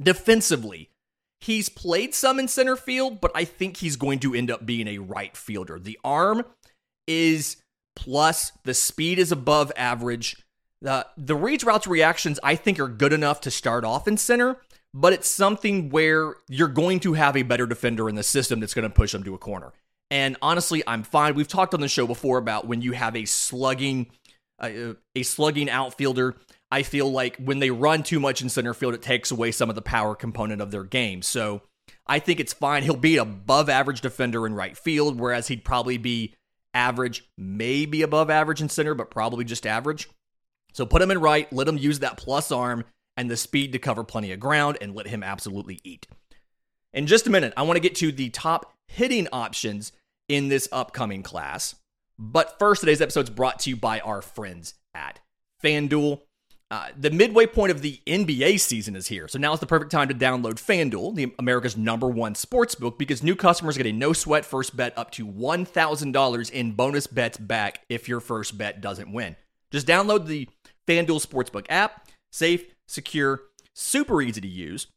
Defensively, 0.00 0.90
He's 1.40 1.68
played 1.68 2.14
some 2.14 2.38
in 2.38 2.48
center 2.48 2.76
field, 2.76 3.20
but 3.20 3.30
I 3.34 3.44
think 3.44 3.76
he's 3.76 3.96
going 3.96 4.18
to 4.20 4.34
end 4.34 4.50
up 4.50 4.66
being 4.66 4.88
a 4.88 4.98
right 4.98 5.36
fielder. 5.36 5.78
The 5.78 5.98
arm 6.02 6.44
is 7.06 7.56
plus, 7.94 8.52
the 8.64 8.74
speed 8.74 9.18
is 9.18 9.30
above 9.30 9.70
average. 9.76 10.36
The 10.80 11.06
the 11.16 11.36
reads 11.36 11.64
routes 11.64 11.86
reactions 11.86 12.40
I 12.42 12.56
think 12.56 12.80
are 12.80 12.88
good 12.88 13.12
enough 13.12 13.40
to 13.42 13.50
start 13.50 13.84
off 13.84 14.08
in 14.08 14.16
center, 14.16 14.56
but 14.94 15.12
it's 15.12 15.28
something 15.28 15.90
where 15.90 16.34
you're 16.48 16.68
going 16.68 17.00
to 17.00 17.14
have 17.14 17.36
a 17.36 17.42
better 17.42 17.66
defender 17.66 18.08
in 18.08 18.14
the 18.14 18.22
system 18.22 18.60
that's 18.60 18.74
going 18.74 18.88
to 18.88 18.94
push 18.94 19.12
them 19.12 19.24
to 19.24 19.34
a 19.34 19.38
corner. 19.38 19.72
And 20.10 20.36
honestly, 20.40 20.82
I'm 20.86 21.02
fine. 21.02 21.34
We've 21.34 21.48
talked 21.48 21.74
on 21.74 21.80
the 21.80 21.88
show 21.88 22.06
before 22.06 22.38
about 22.38 22.66
when 22.66 22.80
you 22.80 22.92
have 22.92 23.14
a 23.14 23.24
slugging 23.26 24.10
uh, 24.60 24.94
a 25.14 25.22
slugging 25.22 25.70
outfielder 25.70 26.34
I 26.70 26.82
feel 26.82 27.10
like 27.10 27.36
when 27.36 27.60
they 27.60 27.70
run 27.70 28.02
too 28.02 28.20
much 28.20 28.42
in 28.42 28.48
center 28.48 28.74
field, 28.74 28.94
it 28.94 29.02
takes 29.02 29.30
away 29.30 29.52
some 29.52 29.68
of 29.68 29.74
the 29.74 29.82
power 29.82 30.14
component 30.14 30.60
of 30.60 30.70
their 30.70 30.84
game. 30.84 31.22
So 31.22 31.62
I 32.06 32.18
think 32.18 32.40
it's 32.40 32.52
fine. 32.52 32.82
He'll 32.82 32.96
be 32.96 33.16
above 33.16 33.68
average 33.68 34.00
defender 34.00 34.46
in 34.46 34.54
right 34.54 34.76
field, 34.76 35.18
whereas 35.18 35.48
he'd 35.48 35.64
probably 35.64 35.96
be 35.96 36.34
average, 36.74 37.28
maybe 37.38 38.02
above 38.02 38.28
average 38.28 38.60
in 38.60 38.68
center, 38.68 38.94
but 38.94 39.10
probably 39.10 39.44
just 39.44 39.66
average. 39.66 40.08
So 40.74 40.84
put 40.84 41.00
him 41.00 41.10
in 41.10 41.18
right, 41.18 41.50
let 41.52 41.66
him 41.66 41.78
use 41.78 42.00
that 42.00 42.18
plus 42.18 42.52
arm 42.52 42.84
and 43.18 43.28
the 43.28 43.36
speed 43.36 43.72
to 43.72 43.78
cover 43.78 44.04
plenty 44.04 44.32
of 44.32 44.38
ground, 44.38 44.78
and 44.80 44.94
let 44.94 45.08
him 45.08 45.24
absolutely 45.24 45.80
eat. 45.82 46.06
In 46.94 47.06
just 47.06 47.26
a 47.26 47.30
minute, 47.30 47.52
I 47.56 47.62
want 47.62 47.76
to 47.76 47.82
get 47.82 47.96
to 47.96 48.12
the 48.12 48.30
top 48.30 48.72
hitting 48.86 49.26
options 49.32 49.92
in 50.28 50.48
this 50.48 50.68
upcoming 50.72 51.24
class. 51.24 51.74
But 52.18 52.58
first, 52.58 52.80
today's 52.80 53.02
episode 53.02 53.24
is 53.24 53.30
brought 53.30 53.58
to 53.60 53.70
you 53.70 53.76
by 53.76 54.00
our 54.00 54.22
friends 54.22 54.74
at 54.94 55.20
FanDuel. 55.62 56.20
Uh, 56.70 56.88
the 56.96 57.10
midway 57.10 57.46
point 57.46 57.72
of 57.72 57.82
the 57.82 58.00
NBA 58.06 58.60
season 58.60 58.94
is 58.94 59.08
here, 59.08 59.26
so 59.26 59.38
now 59.38 59.52
is 59.52 59.60
the 59.60 59.66
perfect 59.66 59.90
time 59.90 60.08
to 60.08 60.14
download 60.14 60.54
FanDuel, 60.54 61.14
the 61.14 61.32
America's 61.38 61.76
number 61.76 62.06
one 62.06 62.36
sports 62.36 62.74
book, 62.76 62.98
because 62.98 63.22
new 63.22 63.34
customers 63.34 63.76
get 63.76 63.86
a 63.86 63.92
no 63.92 64.12
sweat 64.12 64.44
first 64.44 64.76
bet 64.76 64.96
up 64.96 65.10
to 65.12 65.26
$1,000 65.26 66.50
in 66.50 66.72
bonus 66.72 67.06
bets 67.08 67.38
back 67.38 67.80
if 67.88 68.08
your 68.08 68.20
first 68.20 68.56
bet 68.56 68.80
doesn't 68.80 69.12
win. 69.12 69.34
Just 69.70 69.86
download 69.86 70.26
the 70.26 70.48
FanDuel 70.86 71.24
Sportsbook 71.24 71.66
app, 71.68 72.08
safe, 72.30 72.64
secure, 72.88 73.42
super 73.74 74.20
easy 74.20 74.40
to 74.40 74.48
use. 74.48 74.88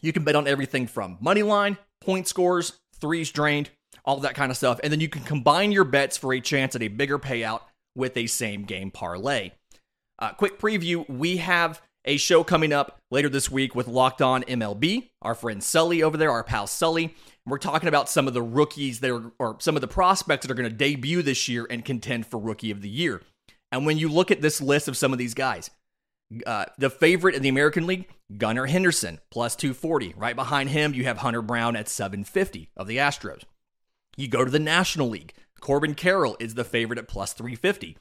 You 0.00 0.12
can 0.12 0.24
bet 0.24 0.36
on 0.36 0.48
everything 0.48 0.86
from 0.86 1.18
money 1.20 1.42
line, 1.42 1.76
point 2.00 2.26
scores, 2.26 2.78
threes 2.98 3.30
drained, 3.30 3.70
all 4.04 4.18
that 4.20 4.34
kind 4.34 4.50
of 4.50 4.56
stuff, 4.56 4.80
and 4.82 4.92
then 4.92 5.00
you 5.00 5.08
can 5.08 5.22
combine 5.22 5.72
your 5.72 5.84
bets 5.84 6.16
for 6.16 6.32
a 6.32 6.40
chance 6.40 6.74
at 6.74 6.82
a 6.82 6.88
bigger 6.88 7.18
payout 7.18 7.60
with 7.94 8.16
a 8.16 8.26
same 8.26 8.64
game 8.64 8.90
parlay. 8.90 9.52
Uh, 10.18 10.32
quick 10.32 10.58
preview 10.58 11.08
we 11.08 11.38
have 11.38 11.82
a 12.04 12.16
show 12.16 12.42
coming 12.42 12.72
up 12.72 12.98
later 13.10 13.28
this 13.28 13.50
week 13.50 13.74
with 13.74 13.86
Locked 13.86 14.22
On 14.22 14.42
MLB, 14.42 15.10
our 15.20 15.34
friend 15.34 15.62
Sully 15.62 16.02
over 16.02 16.16
there, 16.16 16.30
our 16.30 16.42
pal 16.42 16.66
Sully. 16.66 17.14
We're 17.46 17.58
talking 17.58 17.88
about 17.88 18.08
some 18.08 18.26
of 18.26 18.34
the 18.34 18.42
rookies 18.42 19.00
that 19.00 19.10
are, 19.10 19.32
or 19.38 19.56
some 19.60 19.76
of 19.76 19.80
the 19.80 19.88
prospects 19.88 20.46
that 20.46 20.52
are 20.52 20.56
going 20.56 20.68
to 20.68 20.74
debut 20.74 21.22
this 21.22 21.48
year 21.48 21.66
and 21.68 21.84
contend 21.84 22.26
for 22.26 22.38
Rookie 22.38 22.70
of 22.70 22.82
the 22.82 22.88
Year. 22.88 23.22
And 23.70 23.86
when 23.86 23.98
you 23.98 24.08
look 24.08 24.30
at 24.30 24.42
this 24.42 24.60
list 24.60 24.88
of 24.88 24.96
some 24.96 25.12
of 25.12 25.18
these 25.18 25.34
guys, 25.34 25.70
uh, 26.46 26.66
the 26.78 26.90
favorite 26.90 27.34
in 27.34 27.42
the 27.42 27.48
American 27.48 27.86
League, 27.86 28.08
Gunnar 28.36 28.66
Henderson, 28.66 29.20
plus 29.30 29.56
240. 29.56 30.14
Right 30.16 30.36
behind 30.36 30.70
him, 30.70 30.94
you 30.94 31.04
have 31.04 31.18
Hunter 31.18 31.42
Brown 31.42 31.76
at 31.76 31.88
750 31.88 32.70
of 32.76 32.86
the 32.86 32.96
Astros. 32.96 33.42
You 34.16 34.28
go 34.28 34.44
to 34.44 34.50
the 34.50 34.58
National 34.58 35.08
League, 35.08 35.34
Corbin 35.62 35.94
Carroll 35.94 36.36
is 36.40 36.54
the 36.54 36.64
favorite 36.64 36.98
at 36.98 37.08
plus 37.08 37.32
350. 37.32 37.96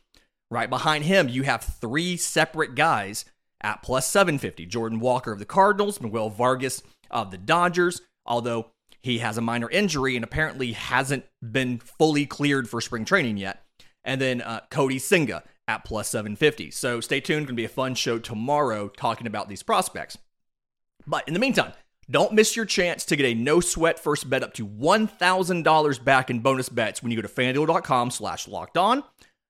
Right 0.50 0.70
behind 0.70 1.06
him, 1.06 1.30
you 1.30 1.44
have 1.44 1.64
three 1.64 2.18
separate 2.18 2.76
guys 2.76 3.24
at 3.62 3.82
plus 3.82 4.08
750. 4.08 4.66
Jordan 4.66 5.00
Walker 5.00 5.32
of 5.32 5.40
the 5.40 5.46
Cardinals, 5.46 6.02
Miguel 6.02 6.30
Vargas 6.30 6.84
of 7.10 7.32
the 7.32 7.38
Dodgers, 7.38 8.02
although 8.26 8.72
he 9.02 9.20
has 9.20 9.38
a 9.38 9.42
minor 9.42 9.70
injury 9.70 10.16
and 10.16 10.24
apparently 10.24 10.74
hasn't 10.74 11.26
been 11.42 11.80
fully 11.80 12.26
cleared 12.26 12.68
for 12.68 12.82
spring 12.82 13.06
training 13.06 13.38
yet. 13.38 13.64
And 14.04 14.20
then 14.20 14.42
uh, 14.42 14.62
Kodai 14.70 15.00
Senga 15.00 15.44
at 15.68 15.86
plus 15.86 16.10
750. 16.10 16.72
So 16.72 17.00
stay 17.00 17.20
tuned. 17.20 17.48
Going 17.48 17.56
to 17.56 17.62
be 17.62 17.66
a 17.66 17.70
fun 17.70 17.96
show 17.96 18.20
tomorrow 18.20 18.90
talking 18.90 19.28
about 19.28 19.50
these 19.50 19.64
prospects. 19.64 20.18
But 21.08 21.28
in 21.28 21.34
the 21.34 21.40
meantime, 21.40 21.74
don't 22.10 22.34
miss 22.34 22.56
your 22.56 22.66
chance 22.66 23.06
to 23.06 23.16
get 23.16 23.26
a 23.26 23.34
no 23.34 23.60
sweat 23.60 23.98
first 23.98 24.30
bet 24.30 24.44
up 24.44 24.54
to 24.56 24.68
$1,000 24.68 26.04
back 26.04 26.30
in 26.30 26.40
bonus 26.40 26.70
bets 26.70 27.02
when 27.02 27.12
you 27.12 27.22
go 27.22 27.28
to 27.28 27.34
fanduel.com 27.34 28.12
slash 28.12 28.48
locked 28.48 28.78
on. 28.78 29.04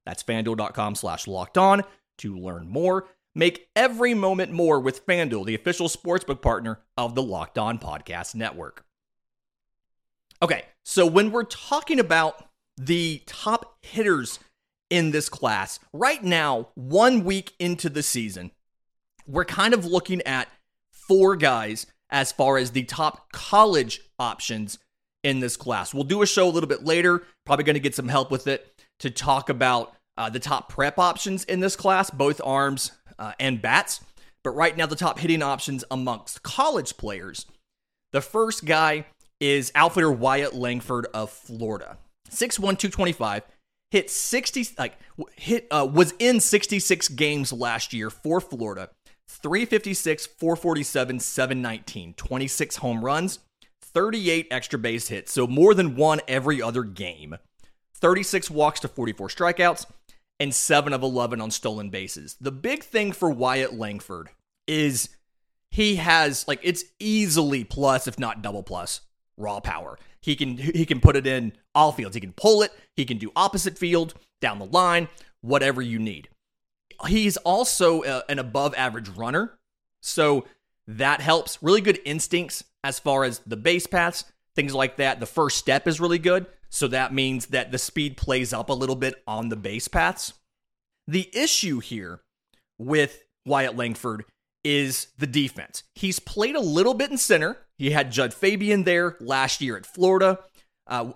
That's 0.05 0.23
fanduel.com 0.23 0.95
slash 0.95 1.27
locked 1.27 1.57
on 1.57 1.83
to 2.19 2.37
learn 2.37 2.67
more. 2.69 3.07
Make 3.33 3.69
every 3.75 4.13
moment 4.13 4.51
more 4.51 4.79
with 4.79 5.05
FanDuel, 5.05 5.45
the 5.45 5.55
official 5.55 5.87
sportsbook 5.87 6.41
partner 6.41 6.81
of 6.97 7.15
the 7.15 7.23
Locked 7.23 7.57
On 7.57 7.79
Podcast 7.79 8.35
Network. 8.35 8.85
Okay, 10.41 10.65
so 10.83 11.05
when 11.05 11.31
we're 11.31 11.43
talking 11.43 11.99
about 11.99 12.45
the 12.77 13.21
top 13.25 13.77
hitters 13.81 14.39
in 14.91 15.09
this 15.09 15.29
class, 15.29 15.79
right 15.93 16.23
now, 16.23 16.67
one 16.75 17.23
week 17.23 17.53
into 17.57 17.89
the 17.89 18.03
season, 18.03 18.51
we're 19.25 19.45
kind 19.45 19.73
of 19.73 19.85
looking 19.85 20.21
at 20.23 20.49
four 20.91 21.35
guys 21.35 21.87
as 22.11 22.31
far 22.31 22.57
as 22.57 22.71
the 22.71 22.83
top 22.83 23.31
college 23.31 24.01
options 24.19 24.77
in 25.23 25.39
this 25.39 25.55
class. 25.55 25.93
We'll 25.93 26.03
do 26.03 26.21
a 26.21 26.27
show 26.27 26.47
a 26.47 26.51
little 26.51 26.67
bit 26.67 26.83
later, 26.83 27.23
probably 27.45 27.63
going 27.63 27.75
to 27.75 27.79
get 27.79 27.95
some 27.95 28.09
help 28.09 28.29
with 28.29 28.47
it 28.47 28.83
to 28.99 29.09
talk 29.09 29.49
about 29.49 29.95
uh, 30.17 30.29
the 30.29 30.39
top 30.39 30.69
prep 30.69 30.99
options 30.99 31.45
in 31.45 31.61
this 31.61 31.75
class, 31.75 32.09
both 32.09 32.41
arms 32.43 32.91
uh, 33.17 33.31
and 33.39 33.61
bats. 33.61 34.01
But 34.43 34.51
right 34.51 34.75
now, 34.75 34.87
the 34.87 34.95
top 34.95 35.19
hitting 35.19 35.41
options 35.41 35.83
amongst 35.89 36.43
college 36.43 36.97
players. 36.97 37.45
The 38.11 38.21
first 38.21 38.65
guy 38.65 39.05
is 39.39 39.71
outfielder 39.73 40.11
Wyatt 40.11 40.53
Langford 40.53 41.07
of 41.13 41.29
Florida. 41.29 41.97
6'1, 42.29 42.59
225, 42.59 43.43
hit 43.91 44.09
60, 44.09 44.67
like, 44.79 44.97
hit, 45.35 45.67
uh, 45.69 45.87
was 45.91 46.13
in 46.17 46.39
66 46.39 47.09
games 47.09 47.53
last 47.53 47.93
year 47.93 48.09
for 48.09 48.41
Florida. 48.41 48.89
356, 49.27 50.25
447, 50.25 51.19
719, 51.19 52.13
26 52.15 52.75
home 52.77 53.05
runs, 53.05 53.39
38 53.81 54.47
extra 54.49 54.79
base 54.79 55.07
hits, 55.07 55.31
so 55.31 55.45
more 55.47 55.73
than 55.73 55.95
one 55.95 56.19
every 56.27 56.61
other 56.61 56.83
game. 56.83 57.37
36 57.95 58.49
walks 58.49 58.79
to 58.79 58.87
44 58.87 59.29
strikeouts, 59.29 59.85
and 60.41 60.55
7 60.55 60.91
of 60.91 61.03
11 61.03 61.39
on 61.39 61.51
stolen 61.51 61.91
bases. 61.91 62.35
The 62.41 62.51
big 62.51 62.83
thing 62.83 63.11
for 63.11 63.29
Wyatt 63.29 63.75
Langford 63.75 64.29
is 64.67 65.09
he 65.69 65.97
has 65.97 66.47
like 66.47 66.59
it's 66.63 66.83
easily 66.99 67.63
plus 67.63 68.07
if 68.07 68.17
not 68.17 68.41
double 68.41 68.63
plus 68.63 69.01
raw 69.37 69.59
power. 69.59 69.99
He 70.19 70.35
can 70.35 70.57
he 70.57 70.85
can 70.85 70.99
put 70.99 71.15
it 71.15 71.27
in 71.27 71.53
all 71.73 71.91
fields. 71.91 72.15
He 72.15 72.21
can 72.21 72.33
pull 72.33 72.61
it, 72.61 72.71
he 72.95 73.05
can 73.05 73.17
do 73.17 73.31
opposite 73.35 73.77
field, 73.77 74.13
down 74.41 74.59
the 74.59 74.65
line, 74.65 75.07
whatever 75.41 75.81
you 75.81 75.99
need. 75.99 76.29
He's 77.07 77.37
also 77.37 78.03
a, 78.03 78.23
an 78.29 78.39
above 78.39 78.73
average 78.75 79.09
runner. 79.09 79.57
So 80.01 80.45
that 80.87 81.21
helps. 81.21 81.61
Really 81.61 81.81
good 81.81 81.99
instincts 82.05 82.63
as 82.83 82.99
far 82.99 83.23
as 83.23 83.39
the 83.39 83.57
base 83.57 83.87
paths, 83.87 84.25
things 84.55 84.73
like 84.73 84.97
that. 84.97 85.19
The 85.19 85.25
first 85.25 85.57
step 85.57 85.87
is 85.87 85.99
really 85.99 86.19
good. 86.19 86.47
So 86.69 86.87
that 86.87 87.13
means 87.13 87.47
that 87.47 87.71
the 87.71 87.77
speed 87.77 88.17
plays 88.17 88.53
up 88.53 88.69
a 88.69 88.73
little 88.73 88.95
bit 88.95 89.21
on 89.27 89.49
the 89.49 89.55
base 89.55 89.87
paths. 89.87 90.33
The 91.07 91.29
issue 91.33 91.79
here 91.79 92.21
with 92.77 93.23
Wyatt 93.45 93.75
Langford 93.75 94.25
is 94.63 95.07
the 95.17 95.27
defense. 95.27 95.83
He's 95.95 96.19
played 96.19 96.55
a 96.55 96.61
little 96.61 96.93
bit 96.93 97.11
in 97.11 97.17
center. 97.17 97.57
He 97.77 97.91
had 97.91 98.11
Jud 98.11 98.33
Fabian 98.33 98.83
there 98.83 99.17
last 99.19 99.61
year 99.61 99.75
at 99.75 99.85
Florida. 99.85 100.39
Uh, 100.87 101.13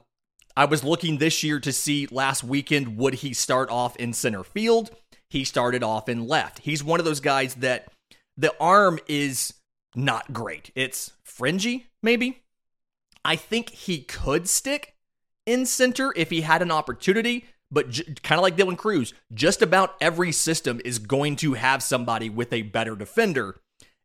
I 0.57 0.65
was 0.65 0.83
looking 0.83 1.17
this 1.17 1.43
year 1.43 1.59
to 1.59 1.73
see 1.73 2.07
last 2.11 2.43
weekend 2.43 2.97
would 2.97 3.15
he 3.15 3.33
start 3.33 3.69
off 3.69 3.95
in 3.97 4.13
center 4.13 4.43
field. 4.43 4.91
He 5.29 5.43
started 5.43 5.83
off 5.83 6.07
in 6.07 6.27
left. 6.27 6.59
He's 6.59 6.83
one 6.83 6.99
of 6.99 7.05
those 7.05 7.19
guys 7.19 7.55
that 7.55 7.91
the 8.37 8.53
arm 8.59 8.99
is 9.07 9.53
not 9.95 10.31
great. 10.31 10.71
It's 10.75 11.11
fringy, 11.23 11.87
maybe. 12.01 12.43
I 13.25 13.35
think 13.35 13.69
he 13.69 13.99
could 13.99 14.47
stick 14.47 14.95
in 15.45 15.65
center 15.65 16.13
if 16.15 16.29
he 16.29 16.41
had 16.41 16.61
an 16.61 16.71
opportunity. 16.71 17.45
But 17.71 17.89
j- 17.89 18.03
kind 18.23 18.39
of 18.39 18.43
like 18.43 18.55
Dylan 18.55 18.77
Crews, 18.77 19.13
just 19.33 19.61
about 19.61 19.95
every 19.99 20.31
system 20.31 20.79
is 20.85 20.99
going 20.99 21.35
to 21.37 21.53
have 21.53 21.81
somebody 21.81 22.29
with 22.29 22.53
a 22.53 22.61
better 22.61 22.95
defender, 22.95 23.59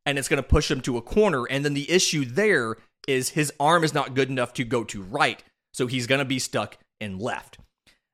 and 0.07 0.19
it's 0.19 0.29
going 0.29 0.43
to 0.43 0.49
push 0.49 0.71
him 0.71 0.81
to 0.81 0.97
a 0.97 1.03
corner. 1.03 1.45
And 1.45 1.65
then 1.65 1.75
the 1.75 1.91
issue 1.91 2.25
there 2.25 2.77
is 3.07 3.31
his 3.31 3.53
arm 3.61 3.85
is 3.85 3.95
not 3.95 4.15
good 4.15 4.31
enough 4.31 4.55
to 4.55 4.65
go 4.65 4.83
to 4.85 5.03
right, 5.03 5.45
so 5.73 5.87
he's 5.87 6.07
going 6.07 6.19
to 6.19 6.25
be 6.25 6.39
stuck 6.39 6.79
in 7.01 7.19
left. 7.19 7.59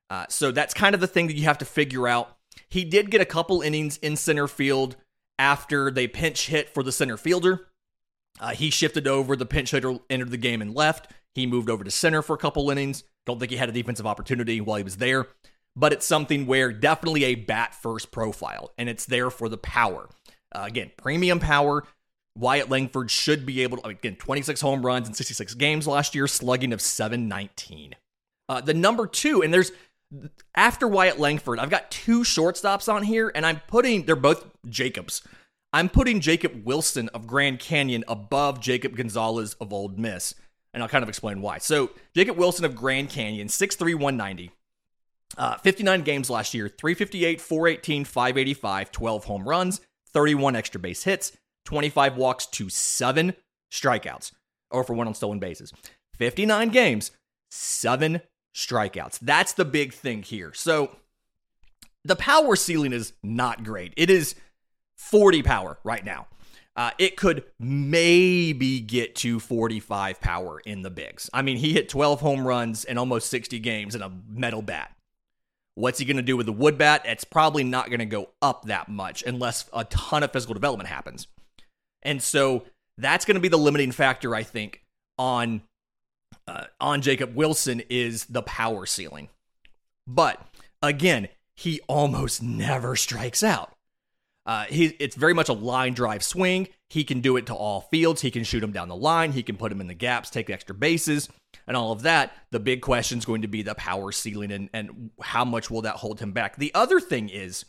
Uh, 0.09 0.25
so 0.29 0.51
that's 0.51 0.73
kind 0.73 0.95
of 0.95 1.01
the 1.01 1.07
thing 1.07 1.27
that 1.27 1.35
you 1.35 1.43
have 1.43 1.57
to 1.57 1.65
figure 1.65 2.07
out. 2.07 2.37
He 2.69 2.83
did 2.83 3.11
get 3.11 3.21
a 3.21 3.25
couple 3.25 3.61
innings 3.61 3.97
in 3.97 4.15
center 4.15 4.47
field 4.47 4.95
after 5.37 5.91
they 5.91 6.07
pinch 6.07 6.47
hit 6.47 6.69
for 6.69 6.83
the 6.83 6.91
center 6.91 7.17
fielder. 7.17 7.67
Uh, 8.39 8.51
he 8.51 8.69
shifted 8.69 9.07
over. 9.07 9.35
The 9.35 9.45
pinch 9.45 9.71
hitter 9.71 9.97
entered 10.09 10.31
the 10.31 10.37
game 10.37 10.61
and 10.61 10.73
left. 10.73 11.11
He 11.33 11.45
moved 11.45 11.69
over 11.69 11.83
to 11.83 11.91
center 11.91 12.21
for 12.21 12.33
a 12.33 12.39
couple 12.39 12.69
innings. 12.69 13.03
Don't 13.25 13.39
think 13.39 13.51
he 13.51 13.57
had 13.57 13.69
a 13.69 13.73
defensive 13.73 14.07
opportunity 14.07 14.61
while 14.61 14.77
he 14.77 14.83
was 14.83 14.97
there, 14.97 15.27
but 15.75 15.93
it's 15.93 16.05
something 16.05 16.45
where 16.47 16.71
definitely 16.71 17.25
a 17.25 17.35
bat 17.35 17.75
first 17.75 18.09
profile, 18.11 18.71
and 18.77 18.89
it's 18.89 19.05
there 19.05 19.29
for 19.29 19.49
the 19.49 19.57
power. 19.57 20.09
Uh, 20.55 20.63
again, 20.65 20.91
premium 20.97 21.39
power. 21.39 21.83
Wyatt 22.37 22.69
Langford 22.69 23.11
should 23.11 23.45
be 23.45 23.63
able 23.63 23.77
to, 23.77 23.87
again, 23.89 24.15
26 24.15 24.61
home 24.61 24.85
runs 24.85 25.07
in 25.07 25.13
66 25.13 25.53
games 25.55 25.87
last 25.87 26.15
year, 26.15 26.27
slugging 26.27 26.73
of 26.73 26.81
719. 26.81 27.95
Uh, 28.49 28.61
the 28.61 28.73
number 28.73 29.07
two, 29.07 29.41
and 29.41 29.53
there's 29.53 29.71
after 30.55 30.87
Wyatt 30.87 31.19
Langford, 31.19 31.59
I've 31.59 31.69
got 31.69 31.91
two 31.91 32.21
shortstops 32.21 32.91
on 32.91 33.03
here, 33.03 33.31
and 33.35 33.45
I'm 33.45 33.61
putting, 33.67 34.05
they're 34.05 34.15
both 34.15 34.45
Jacobs. 34.69 35.21
I'm 35.73 35.89
putting 35.89 36.21
Jacob 36.21 36.65
Wilson 36.65 37.09
of 37.09 37.27
Grand 37.27 37.59
Canyon 37.59 38.05
above 38.07 38.61
Jacob 38.61 38.95
Gonzalez 38.95 39.55
of 39.55 39.73
Ole 39.73 39.89
Miss 39.89 40.33
and 40.77 40.83
I'll 40.83 40.89
kind 40.89 41.01
of 41.01 41.09
explain 41.09 41.41
why. 41.41 41.57
So, 41.57 41.89
Jacob 42.15 42.37
Wilson 42.37 42.63
of 42.63 42.75
Grand 42.75 43.09
Canyon, 43.09 43.47
6'3, 43.47 43.95
190. 43.95 44.51
Uh, 45.35 45.57
59 45.57 46.03
games 46.03 46.29
last 46.29 46.53
year, 46.53 46.69
358, 46.69 47.41
418, 47.41 48.05
585, 48.05 48.91
12 48.91 49.25
home 49.25 49.49
runs, 49.49 49.81
31 50.13 50.55
extra 50.55 50.79
base 50.79 51.03
hits, 51.03 51.35
25 51.67 52.15
walks 52.15 52.45
to 52.45 52.69
seven 52.69 53.33
strikeouts, 53.69 54.31
or 54.71 54.85
for 54.85 54.93
one 54.93 55.05
on 55.05 55.13
stolen 55.13 55.37
bases. 55.37 55.73
59 56.15 56.69
games, 56.69 57.11
seven 57.51 58.21
strikeouts. 58.55 59.19
That's 59.19 59.51
the 59.51 59.65
big 59.65 59.91
thing 59.91 60.23
here. 60.23 60.53
So 60.53 60.95
the 62.05 62.15
power 62.15 62.55
ceiling 62.55 62.93
is 62.93 63.11
not 63.21 63.65
great. 63.65 63.93
It 63.97 64.09
is 64.09 64.35
40 64.95 65.43
power 65.43 65.77
right 65.83 66.05
now. 66.05 66.27
Uh, 66.77 66.91
it 66.97 67.17
could 67.17 67.43
maybe 67.59 68.79
get 68.79 69.15
to 69.15 69.37
45 69.37 70.21
power 70.21 70.61
in 70.61 70.83
the 70.83 70.89
bigs. 70.89 71.29
I 71.33 71.41
mean, 71.41 71.57
he 71.57 71.73
hit 71.73 71.89
12 71.89 72.21
home 72.21 72.47
runs 72.47 72.85
in 72.85 72.97
almost 72.97 73.29
60 73.29 73.59
games 73.59 73.93
in 73.93 74.01
a 74.01 74.11
metal 74.29 74.61
bat. 74.61 74.95
What's 75.75 75.99
he 75.99 76.05
going 76.05 76.17
to 76.17 76.23
do 76.23 76.37
with 76.37 76.45
the 76.45 76.53
wood 76.53 76.77
bat? 76.77 77.01
It's 77.03 77.25
probably 77.25 77.65
not 77.65 77.87
going 77.87 77.99
to 77.99 78.05
go 78.05 78.29
up 78.41 78.65
that 78.65 78.87
much 78.87 79.21
unless 79.23 79.69
a 79.73 79.83
ton 79.83 80.23
of 80.23 80.31
physical 80.31 80.53
development 80.53 80.87
happens. 80.87 81.27
And 82.07 82.23
so 82.23 82.63
that's 82.97 83.25
going 83.25 83.35
to 83.35 83.41
be 83.41 83.49
the 83.49 83.57
limiting 83.57 83.91
factor, 83.91 84.33
I 84.33 84.43
think, 84.43 84.81
on 85.19 85.61
uh, 86.47 86.63
on 86.79 87.01
Jacob 87.01 87.35
Wilson 87.35 87.83
is 87.89 88.25
the 88.25 88.41
power 88.41 88.85
ceiling. 88.85 89.27
But 90.07 90.41
again, 90.81 91.27
he 91.55 91.81
almost 91.87 92.41
never 92.41 92.95
strikes 92.95 93.43
out. 93.43 93.73
Uh, 94.45 94.63
he, 94.65 94.85
it's 94.99 95.17
very 95.17 95.33
much 95.33 95.49
a 95.49 95.53
line 95.53 95.93
drive 95.93 96.23
swing. 96.23 96.69
He 96.89 97.03
can 97.03 97.19
do 97.19 97.35
it 97.35 97.47
to 97.47 97.53
all 97.53 97.81
fields. 97.81 98.21
He 98.21 98.31
can 98.31 98.45
shoot 98.45 98.63
him 98.63 98.71
down 98.71 98.87
the 98.87 98.95
line. 98.95 99.33
He 99.33 99.43
can 99.43 99.57
put 99.57 99.73
him 99.73 99.81
in 99.81 99.87
the 99.87 99.93
gaps, 99.93 100.29
take 100.29 100.49
extra 100.49 100.73
bases, 100.73 101.27
and 101.67 101.75
all 101.75 101.91
of 101.91 102.03
that. 102.03 102.31
The 102.51 102.59
big 102.61 102.81
question 102.81 103.17
is 103.17 103.25
going 103.25 103.41
to 103.41 103.49
be 103.49 103.61
the 103.61 103.75
power 103.75 104.13
ceiling 104.13 104.53
and, 104.53 104.69
and 104.71 105.11
how 105.21 105.43
much 105.43 105.69
will 105.69 105.81
that 105.81 105.95
hold 105.95 106.21
him 106.21 106.31
back. 106.31 106.55
The 106.55 106.73
other 106.73 107.01
thing 107.01 107.27
is 107.27 107.65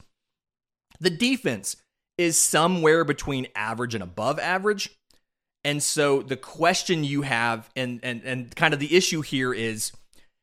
the 1.00 1.10
defense 1.10 1.76
is 2.18 2.36
somewhere 2.36 3.04
between 3.04 3.46
average 3.54 3.94
and 3.94 4.02
above 4.02 4.38
average. 4.38 4.90
And 5.64 5.82
so 5.82 6.22
the 6.22 6.36
question 6.36 7.04
you 7.04 7.22
have, 7.22 7.70
and 7.74 8.00
and 8.02 8.22
and 8.24 8.54
kind 8.54 8.74
of 8.74 8.80
the 8.80 8.96
issue 8.96 9.22
here 9.22 9.54
is 9.54 9.92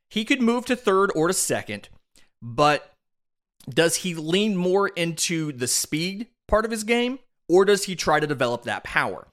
he 0.09 0.25
could 0.25 0.41
move 0.41 0.65
to 0.65 0.75
third 0.75 1.11
or 1.15 1.27
to 1.27 1.33
second, 1.33 1.89
but 2.41 2.93
does 3.69 3.97
he 3.97 4.13
lean 4.13 4.55
more 4.55 4.87
into 4.89 5.51
the 5.51 5.67
speed 5.67 6.27
part 6.47 6.65
of 6.65 6.71
his 6.71 6.83
game 6.83 7.19
or 7.47 7.65
does 7.65 7.85
he 7.85 7.95
try 7.95 8.19
to 8.19 8.27
develop 8.27 8.63
that 8.63 8.83
power? 8.83 9.27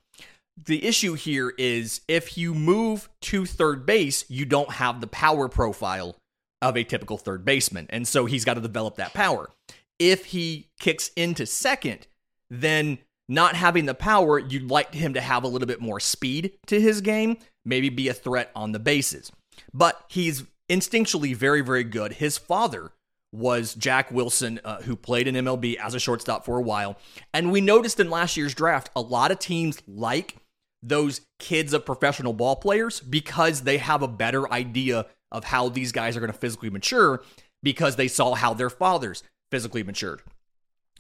The 0.65 0.85
issue 0.85 1.15
here 1.15 1.53
is 1.59 2.03
if 2.09 2.37
you 2.37 2.55
move 2.55 3.09
to 3.23 3.47
third 3.47 3.87
base, 3.87 4.25
you 4.29 4.45
don't 4.45 4.73
have 4.73 5.01
the 5.01 5.07
power 5.07 5.49
profile 5.49 6.17
of 6.61 6.77
a 6.77 6.85
typical 6.85 7.19
third 7.19 7.45
baseman. 7.45 7.87
And 7.91 8.07
so 8.07 8.27
he's 8.27 8.45
got 8.45 8.55
to 8.55 8.61
develop 8.61 8.97
that 8.97 9.15
power. 9.15 9.51
If 9.99 10.27
he 10.27 10.69
kicks 10.79 11.11
into 11.17 11.47
second, 11.47 12.07
then 12.53 12.99
not 13.29 13.57
having 13.57 13.87
the 13.87 13.95
power, 13.95 14.39
you'd 14.39 14.71
like 14.71 14.95
him 14.95 15.15
to 15.15 15.21
have 15.21 15.43
a 15.43 15.49
little 15.49 15.67
bit 15.67 15.81
more 15.81 15.99
speed 15.99 16.53
to 16.67 16.79
his 16.79 17.01
game, 17.01 17.39
maybe 17.65 17.89
be 17.89 18.09
a 18.09 18.15
threat 18.15 18.51
on 18.55 18.73
the 18.73 18.79
bases. 18.79 19.33
But 19.73 20.05
he's 20.09 20.45
instinctually 20.69 21.35
very, 21.35 21.63
very 21.63 21.83
good. 21.83 22.15
His 22.15 22.37
father 22.37 22.93
was 23.33 23.75
Jack 23.75 24.11
Wilson, 24.11 24.61
uh, 24.65 24.83
who 24.83 24.95
played 24.95 25.27
in 25.27 25.35
MLB 25.35 25.77
as 25.77 25.95
a 25.95 26.01
shortstop 26.01 26.45
for 26.45 26.59
a 26.59 26.63
while. 26.63 26.99
And 27.33 27.51
we 27.51 27.63
noticed 27.63 27.99
in 27.99 28.11
last 28.11 28.37
year's 28.37 28.55
draft, 28.55 28.91
a 28.95 29.01
lot 29.01 29.31
of 29.31 29.39
teams 29.39 29.83
like 29.89 30.37
those 30.83 31.23
kids 31.39 31.73
of 31.73 31.87
professional 31.87 32.35
ball 32.35 32.57
players 32.57 33.01
because 33.01 33.63
they 33.63 33.79
have 33.79 34.03
a 34.03 34.09
better 34.09 34.53
idea 34.53 35.07
of 35.31 35.45
how 35.45 35.71
these 35.71 35.93
guys 35.93 36.17
are 36.17 36.21
going 36.21 36.33
to 36.33 36.39
physically 36.39 36.69
mature 36.69 37.23
because 37.63 37.97
they 37.97 38.09
saw 38.09 38.35
how 38.35 38.53
their 38.53 38.69
fathers 38.69 39.23
physically 39.51 39.83
matured. 39.83 40.21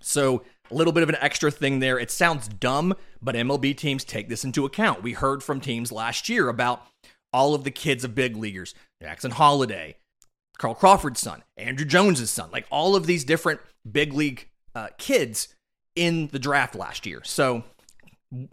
So, 0.00 0.42
a 0.72 0.74
little 0.74 0.92
bit 0.92 1.02
of 1.02 1.08
an 1.08 1.16
extra 1.20 1.50
thing 1.50 1.78
there. 1.78 1.98
It 1.98 2.10
sounds 2.10 2.48
dumb, 2.48 2.94
but 3.20 3.34
MLB 3.34 3.76
teams 3.76 4.04
take 4.04 4.28
this 4.28 4.44
into 4.44 4.64
account. 4.64 5.02
We 5.02 5.12
heard 5.12 5.42
from 5.42 5.60
teams 5.60 5.92
last 5.92 6.28
year 6.28 6.48
about 6.48 6.86
all 7.32 7.54
of 7.54 7.64
the 7.64 7.70
kids 7.70 8.04
of 8.04 8.14
big 8.14 8.36
leaguers 8.36 8.74
Jackson 9.00 9.32
Holliday, 9.32 9.96
Carl 10.58 10.74
Crawford's 10.74 11.20
son, 11.20 11.42
Andruw 11.58 11.86
Jones's 11.86 12.30
son, 12.30 12.50
like 12.52 12.66
all 12.70 12.96
of 12.96 13.06
these 13.06 13.24
different 13.24 13.60
big 13.90 14.12
league 14.12 14.48
uh, 14.74 14.88
kids 14.98 15.48
in 15.94 16.28
the 16.28 16.38
draft 16.38 16.74
last 16.74 17.06
year. 17.06 17.20
So 17.24 17.64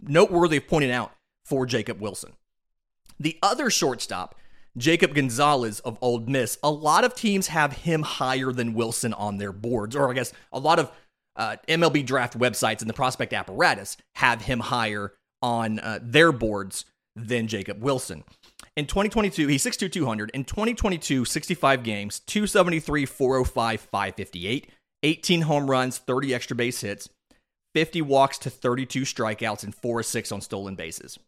noteworthy 0.02 0.58
of 0.58 0.68
pointing 0.68 0.90
out 0.90 1.12
for 1.44 1.66
Jacob 1.66 2.00
Wilson. 2.00 2.32
The 3.18 3.38
other 3.42 3.70
shortstop, 3.70 4.34
Jacob 4.76 5.14
Gonzalez 5.14 5.80
of 5.80 5.98
Ole 6.00 6.20
Miss, 6.20 6.58
a 6.62 6.70
lot 6.70 7.04
of 7.04 7.14
teams 7.14 7.48
have 7.48 7.72
him 7.72 8.02
higher 8.02 8.52
than 8.52 8.74
Wilson 8.74 9.12
on 9.14 9.38
their 9.38 9.52
boards, 9.52 9.96
or 9.96 10.10
I 10.10 10.14
guess 10.14 10.32
a 10.52 10.58
lot 10.58 10.78
of 10.78 10.90
uh, 11.36 11.56
MLB 11.68 12.04
draft 12.04 12.38
websites 12.38 12.80
and 12.80 12.90
the 12.90 12.94
prospect 12.94 13.32
apparatus 13.32 13.96
have 14.16 14.42
him 14.42 14.60
higher 14.60 15.14
on 15.42 15.78
uh, 15.78 15.98
their 16.02 16.32
boards 16.32 16.84
than 17.16 17.46
Jacob 17.46 17.82
Wilson. 17.82 18.24
In 18.76 18.86
2022, 18.86 19.48
he's 19.48 19.64
6'2, 19.64 19.90
200. 19.90 20.30
In 20.30 20.44
2022, 20.44 21.24
65 21.24 21.82
games, 21.82 22.20
273, 22.20 23.06
405, 23.06 23.80
558, 23.80 24.70
18 25.02 25.40
home 25.42 25.70
runs, 25.70 25.98
30 25.98 26.34
extra 26.34 26.56
base 26.56 26.80
hits, 26.80 27.08
50 27.74 28.02
walks 28.02 28.38
to 28.38 28.50
32 28.50 29.02
strikeouts, 29.02 29.64
and 29.64 29.74
4 29.74 30.02
6 30.02 30.32
on 30.32 30.40
stolen 30.40 30.74
bases. 30.76 31.18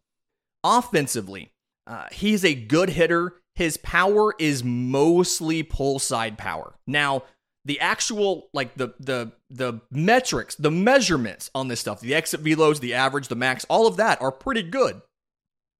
Offensively, 0.64 1.50
uh, 1.86 2.06
he's 2.12 2.44
a 2.44 2.54
good 2.54 2.90
hitter. 2.90 3.34
His 3.54 3.76
power 3.76 4.34
is 4.38 4.64
mostly 4.64 5.62
pull 5.62 5.98
side 5.98 6.38
power. 6.38 6.74
Now, 6.86 7.24
the 7.64 7.80
actual 7.80 8.48
like 8.52 8.74
the 8.74 8.94
the 8.98 9.32
the 9.50 9.80
metrics, 9.90 10.54
the 10.56 10.70
measurements 10.70 11.50
on 11.54 11.68
this 11.68 11.80
stuff, 11.80 12.00
the 12.00 12.14
exit 12.14 12.42
velos, 12.42 12.80
the 12.80 12.94
average, 12.94 13.28
the 13.28 13.36
max, 13.36 13.64
all 13.68 13.86
of 13.86 13.96
that 13.96 14.20
are 14.20 14.32
pretty 14.32 14.62
good 14.62 15.02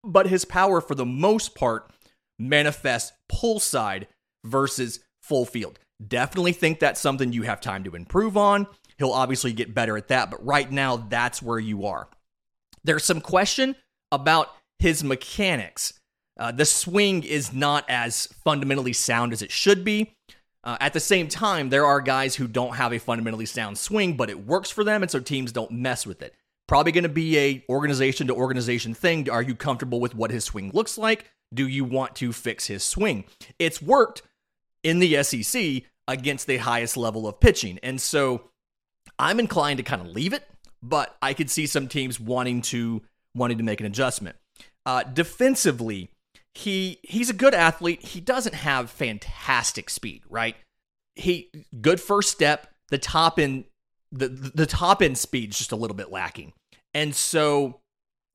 but 0.04 0.26
his 0.26 0.44
power 0.44 0.80
for 0.80 0.94
the 0.94 1.06
most 1.06 1.54
part 1.54 1.90
manifests 2.38 3.12
pull 3.28 3.60
side 3.60 4.08
versus 4.44 5.00
full 5.22 5.44
field. 5.44 5.78
Definitely 6.06 6.52
think 6.52 6.80
that's 6.80 7.00
something 7.00 7.32
you 7.32 7.42
have 7.42 7.60
time 7.60 7.84
to 7.84 7.94
improve 7.94 8.36
on. 8.36 8.66
He'll 8.98 9.12
obviously 9.12 9.52
get 9.52 9.74
better 9.74 9.96
at 9.96 10.08
that, 10.08 10.30
but 10.30 10.44
right 10.44 10.70
now 10.70 10.96
that's 10.96 11.40
where 11.40 11.58
you 11.58 11.86
are. 11.86 12.08
There's 12.84 13.04
some 13.04 13.20
question 13.20 13.76
about 14.10 14.50
his 14.80 15.04
mechanics. 15.04 15.94
Uh, 16.38 16.50
the 16.50 16.64
swing 16.64 17.22
is 17.22 17.52
not 17.52 17.84
as 17.88 18.26
fundamentally 18.44 18.92
sound 18.92 19.32
as 19.32 19.42
it 19.42 19.52
should 19.52 19.84
be. 19.84 20.14
Uh, 20.64 20.76
at 20.80 20.92
the 20.92 21.00
same 21.00 21.28
time, 21.28 21.70
there 21.70 21.86
are 21.86 22.00
guys 22.00 22.36
who 22.36 22.46
don't 22.46 22.76
have 22.76 22.92
a 22.92 22.98
fundamentally 22.98 23.46
sound 23.46 23.76
swing, 23.76 24.16
but 24.16 24.30
it 24.30 24.46
works 24.46 24.70
for 24.70 24.84
them, 24.84 25.02
and 25.02 25.10
so 25.10 25.18
teams 25.18 25.50
don't 25.50 25.72
mess 25.72 26.06
with 26.06 26.22
it. 26.22 26.34
Probably 26.68 26.92
going 26.92 27.02
to 27.02 27.08
be 27.08 27.38
a 27.38 27.64
organization 27.68 28.28
to 28.28 28.34
organization 28.34 28.94
thing. 28.94 29.28
Are 29.28 29.42
you 29.42 29.54
comfortable 29.54 30.00
with 30.00 30.14
what 30.14 30.30
his 30.30 30.44
swing 30.44 30.70
looks 30.72 30.96
like? 30.96 31.30
Do 31.52 31.66
you 31.66 31.84
want 31.84 32.14
to 32.16 32.32
fix 32.32 32.66
his 32.66 32.82
swing? 32.84 33.24
It's 33.58 33.82
worked 33.82 34.22
in 34.82 35.00
the 35.00 35.22
SEC 35.22 35.82
against 36.08 36.46
the 36.46 36.58
highest 36.58 36.96
level 36.96 37.26
of 37.26 37.40
pitching. 37.40 37.78
And 37.82 38.00
so 38.00 38.48
I'm 39.18 39.40
inclined 39.40 39.78
to 39.78 39.82
kind 39.82 40.00
of 40.00 40.08
leave 40.08 40.32
it, 40.32 40.48
but 40.82 41.16
I 41.20 41.34
could 41.34 41.50
see 41.50 41.66
some 41.66 41.88
teams 41.88 42.18
wanting 42.18 42.62
to 42.62 43.02
wanting 43.34 43.58
to 43.58 43.64
make 43.64 43.80
an 43.80 43.86
adjustment. 43.86 44.36
Uh, 44.84 45.02
defensively, 45.02 46.10
he 46.54 46.98
he's 47.02 47.30
a 47.30 47.34
good 47.34 47.54
athlete. 47.54 48.02
He 48.02 48.20
doesn't 48.20 48.54
have 48.54 48.90
fantastic 48.90 49.88
speed, 49.90 50.22
right? 50.28 50.56
He 51.14 51.50
good 51.80 52.00
first 52.00 52.30
step. 52.30 52.68
The 52.88 52.98
top 52.98 53.38
end 53.38 53.64
the 54.10 54.28
the 54.28 54.66
top 54.66 55.02
end 55.02 55.18
speed 55.18 55.50
is 55.50 55.58
just 55.58 55.72
a 55.72 55.76
little 55.76 55.96
bit 55.96 56.10
lacking. 56.10 56.52
And 56.94 57.14
so 57.14 57.80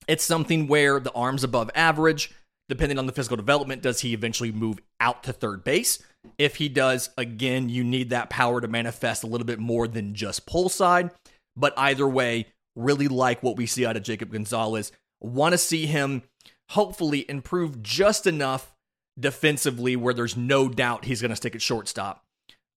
it's 0.07 0.23
something 0.23 0.67
where 0.67 0.99
the 0.99 1.11
arm's 1.11 1.43
above 1.43 1.69
average. 1.75 2.31
Depending 2.69 2.99
on 2.99 3.05
the 3.05 3.13
physical 3.13 3.37
development, 3.37 3.81
does 3.81 4.01
he 4.01 4.13
eventually 4.13 4.51
move 4.51 4.79
out 4.99 5.23
to 5.23 5.31
third 5.31 5.63
base? 5.63 6.03
If 6.37 6.57
he 6.57 6.67
does, 6.67 7.09
again, 7.17 7.69
you 7.69 7.81
need 7.81 8.09
that 8.09 8.29
power 8.29 8.59
to 8.59 8.67
manifest 8.67 9.23
a 9.23 9.27
little 9.27 9.47
bit 9.47 9.59
more 9.59 9.87
than 9.87 10.13
just 10.13 10.45
pull 10.45 10.67
side. 10.67 11.11
But 11.55 11.73
either 11.77 12.07
way, 12.07 12.47
really 12.75 13.07
like 13.07 13.41
what 13.41 13.55
we 13.55 13.67
see 13.67 13.85
out 13.85 13.95
of 13.95 14.03
Jacob 14.03 14.33
Gonzalez. 14.33 14.91
Want 15.21 15.53
to 15.53 15.57
see 15.57 15.85
him 15.85 16.23
hopefully 16.69 17.25
improve 17.29 17.81
just 17.81 18.27
enough 18.27 18.73
defensively 19.19 19.95
where 19.95 20.13
there's 20.13 20.37
no 20.37 20.69
doubt 20.69 21.05
he's 21.05 21.21
going 21.21 21.29
to 21.29 21.35
stick 21.35 21.55
at 21.55 21.61
shortstop 21.61 22.23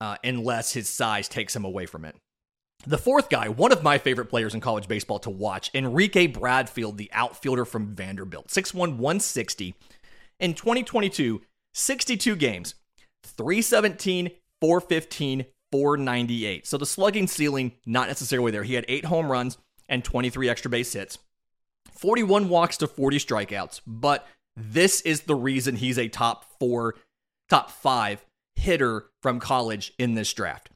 uh, 0.00 0.16
unless 0.24 0.72
his 0.72 0.88
size 0.88 1.28
takes 1.28 1.54
him 1.54 1.64
away 1.64 1.86
from 1.86 2.04
it. 2.04 2.16
The 2.86 2.98
fourth 2.98 3.28
guy, 3.28 3.48
one 3.48 3.72
of 3.72 3.82
my 3.82 3.98
favorite 3.98 4.30
players 4.30 4.54
in 4.54 4.60
college 4.60 4.88
baseball 4.88 5.18
to 5.20 5.30
watch, 5.30 5.70
Enrique 5.74 6.26
Bradfield, 6.26 6.96
the 6.96 7.10
outfielder 7.12 7.66
from 7.66 7.94
Vanderbilt, 7.94 8.48
6'1, 8.48 8.74
160. 8.96 9.74
In 10.38 10.54
2022, 10.54 11.42
62 11.74 12.36
games, 12.36 12.74
317, 13.24 14.30
415, 14.62 15.44
498. 15.70 16.66
So 16.66 16.78
the 16.78 16.86
slugging 16.86 17.26
ceiling, 17.26 17.72
not 17.84 18.08
necessarily 18.08 18.50
there. 18.50 18.62
He 18.62 18.74
had 18.74 18.86
eight 18.88 19.04
home 19.04 19.30
runs 19.30 19.58
and 19.86 20.02
23 20.02 20.48
extra 20.48 20.70
base 20.70 20.92
hits, 20.94 21.18
41 22.00 22.48
walks 22.48 22.78
to 22.78 22.86
40 22.86 23.18
strikeouts. 23.18 23.82
But 23.86 24.26
this 24.56 25.02
is 25.02 25.22
the 25.22 25.34
reason 25.34 25.76
he's 25.76 25.98
a 25.98 26.08
top 26.08 26.46
four, 26.58 26.94
top 27.48 27.70
five 27.70 28.24
hitter 28.56 29.06
from 29.22 29.38
college 29.38 29.92
in 29.98 30.14
this 30.14 30.32
draft. 30.32 30.70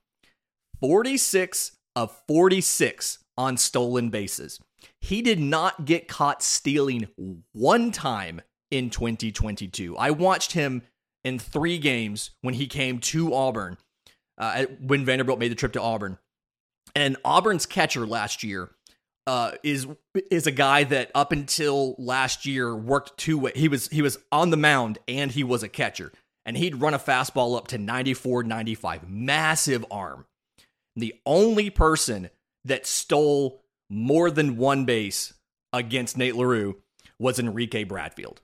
46 0.80 1.72
of 1.96 2.14
46 2.28 3.20
on 3.38 3.56
stolen 3.56 4.10
bases. 4.10 4.60
He 5.00 5.22
did 5.22 5.40
not 5.40 5.86
get 5.86 6.08
caught 6.08 6.42
stealing 6.42 7.08
one 7.52 7.90
time 7.90 8.42
in 8.70 8.90
2022. 8.90 9.96
I 9.96 10.10
watched 10.10 10.52
him 10.52 10.82
in 11.24 11.38
three 11.38 11.78
games 11.78 12.32
when 12.42 12.54
he 12.54 12.66
came 12.66 12.98
to 12.98 13.32
Auburn, 13.32 13.78
uh, 14.36 14.66
when 14.80 15.06
Vanderbilt 15.06 15.38
made 15.38 15.50
the 15.50 15.56
trip 15.56 15.72
to 15.72 15.80
Auburn. 15.80 16.18
And 16.94 17.16
Auburn's 17.24 17.66
catcher 17.66 18.06
last 18.06 18.42
year 18.42 18.70
uh, 19.26 19.52
is 19.62 19.86
is 20.30 20.46
a 20.46 20.52
guy 20.52 20.84
that 20.84 21.10
up 21.14 21.32
until 21.32 21.94
last 21.98 22.46
year 22.46 22.74
worked 22.74 23.16
two 23.16 23.38
way. 23.38 23.52
He 23.54 23.68
was 23.68 23.88
he 23.88 24.02
was 24.02 24.18
on 24.30 24.50
the 24.50 24.56
mound 24.56 24.98
and 25.08 25.30
he 25.30 25.44
was 25.44 25.62
a 25.62 25.68
catcher, 25.68 26.12
and 26.44 26.56
he'd 26.56 26.80
run 26.80 26.94
a 26.94 26.98
fastball 26.98 27.56
up 27.56 27.68
to 27.68 27.78
94, 27.78 28.44
95. 28.44 29.08
Massive 29.08 29.84
arm. 29.90 30.26
The 30.96 31.14
only 31.26 31.70
person 31.70 32.30
that 32.64 32.86
stole 32.86 33.62
more 33.90 34.30
than 34.30 34.56
one 34.56 34.84
base 34.84 35.34
against 35.72 36.16
Nate 36.16 36.36
LaRue 36.36 36.76
was 37.18 37.38
Enrique 37.38 37.84
Bradfield. 37.84 38.40